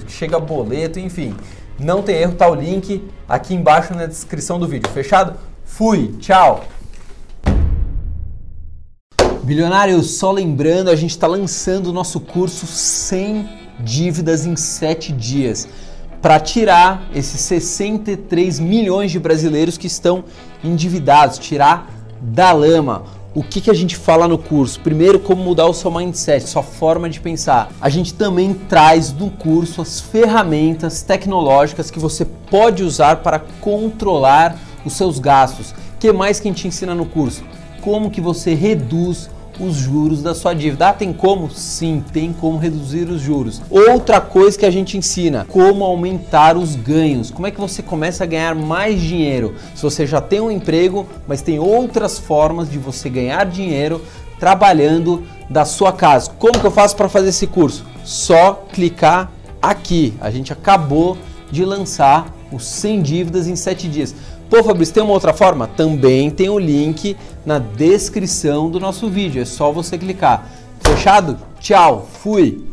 chega 0.07 0.39
boleto, 0.39 0.99
enfim. 0.99 1.35
Não 1.79 2.01
tem 2.01 2.17
erro, 2.17 2.33
tá 2.33 2.49
o 2.49 2.55
link 2.55 3.07
aqui 3.27 3.53
embaixo 3.53 3.93
na 3.93 4.05
descrição 4.05 4.59
do 4.59 4.67
vídeo. 4.67 4.89
Fechado? 4.91 5.35
Fui, 5.63 6.15
tchau! 6.19 6.65
Bilionários, 9.43 10.17
só 10.17 10.31
lembrando, 10.31 10.89
a 10.91 10.95
gente 10.95 11.11
está 11.11 11.25
lançando 11.25 11.87
o 11.87 11.93
nosso 11.93 12.19
curso 12.19 12.67
sem 12.67 13.49
dívidas 13.79 14.45
em 14.45 14.55
7 14.55 15.13
dias 15.13 15.67
para 16.21 16.39
tirar 16.39 17.03
esses 17.13 17.39
63 17.41 18.59
milhões 18.59 19.11
de 19.11 19.19
brasileiros 19.19 19.77
que 19.77 19.87
estão 19.87 20.23
endividados, 20.63 21.37
tirar 21.37 21.89
da 22.21 22.51
lama. 22.51 23.03
O 23.33 23.43
que, 23.43 23.61
que 23.61 23.69
a 23.69 23.73
gente 23.73 23.95
fala 23.95 24.27
no 24.27 24.37
curso? 24.37 24.79
Primeiro, 24.79 25.19
como 25.19 25.43
mudar 25.43 25.67
o 25.67 25.73
seu 25.73 25.91
mindset, 25.91 26.49
sua 26.49 26.63
forma 26.63 27.09
de 27.09 27.19
pensar. 27.19 27.71
A 27.79 27.87
gente 27.87 28.13
também 28.13 28.53
traz 28.53 29.13
no 29.13 29.29
curso 29.29 29.81
as 29.81 30.01
ferramentas 30.01 31.03
tecnológicas 31.03 31.91
que 31.91 31.99
você 31.99 32.25
pode 32.25 32.83
usar 32.83 33.17
para 33.17 33.39
controlar 33.61 34.57
os 34.83 34.93
seus 34.93 35.19
gastos. 35.19 35.71
O 35.71 35.99
que 35.99 36.11
mais 36.11 36.39
que 36.39 36.47
a 36.47 36.51
gente 36.51 36.67
ensina 36.67 36.95
no 36.95 37.05
curso? 37.05 37.43
Como 37.81 38.09
que 38.09 38.19
você 38.19 38.53
reduz 38.55 39.29
os 39.59 39.75
juros 39.75 40.21
da 40.21 40.33
sua 40.33 40.53
dívida. 40.53 40.89
Ah, 40.89 40.93
tem 40.93 41.11
como? 41.11 41.49
Sim, 41.51 42.03
tem 42.13 42.31
como 42.31 42.57
reduzir 42.57 43.09
os 43.09 43.21
juros. 43.21 43.61
Outra 43.69 44.21
coisa 44.21 44.57
que 44.57 44.65
a 44.65 44.71
gente 44.71 44.97
ensina, 44.97 45.45
como 45.49 45.83
aumentar 45.83 46.57
os 46.57 46.75
ganhos. 46.75 47.29
Como 47.31 47.47
é 47.47 47.51
que 47.51 47.59
você 47.59 47.81
começa 47.81 48.23
a 48.23 48.27
ganhar 48.27 48.55
mais 48.55 49.01
dinheiro? 49.01 49.55
Se 49.75 49.83
você 49.83 50.07
já 50.07 50.21
tem 50.21 50.39
um 50.39 50.51
emprego, 50.51 51.05
mas 51.27 51.41
tem 51.41 51.59
outras 51.59 52.17
formas 52.17 52.69
de 52.69 52.77
você 52.77 53.09
ganhar 53.09 53.45
dinheiro 53.45 54.01
trabalhando 54.39 55.23
da 55.49 55.65
sua 55.65 55.91
casa. 55.91 56.31
Como 56.39 56.59
que 56.59 56.65
eu 56.65 56.71
faço 56.71 56.95
para 56.95 57.09
fazer 57.09 57.29
esse 57.29 57.45
curso? 57.45 57.85
Só 58.03 58.65
clicar 58.71 59.31
aqui. 59.61 60.13
A 60.21 60.31
gente 60.31 60.53
acabou 60.53 61.17
de 61.51 61.65
lançar 61.65 62.33
os 62.51 62.65
100 62.65 63.01
dívidas 63.01 63.47
em 63.47 63.55
7 63.55 63.87
dias. 63.87 64.15
Pô, 64.49 64.63
Fabrício, 64.63 64.95
tem 64.95 65.03
uma 65.03 65.13
outra 65.13 65.31
forma? 65.31 65.67
Também 65.67 66.31
tem 66.31 66.49
o 66.49 66.57
link 66.57 67.15
na 67.45 67.59
descrição 67.59 68.69
do 68.69 68.79
nosso 68.79 69.07
vídeo. 69.07 69.41
É 69.41 69.45
só 69.45 69.71
você 69.71 69.97
clicar. 69.97 70.49
Fechado? 70.79 71.37
Tchau, 71.59 72.07
fui! 72.23 72.68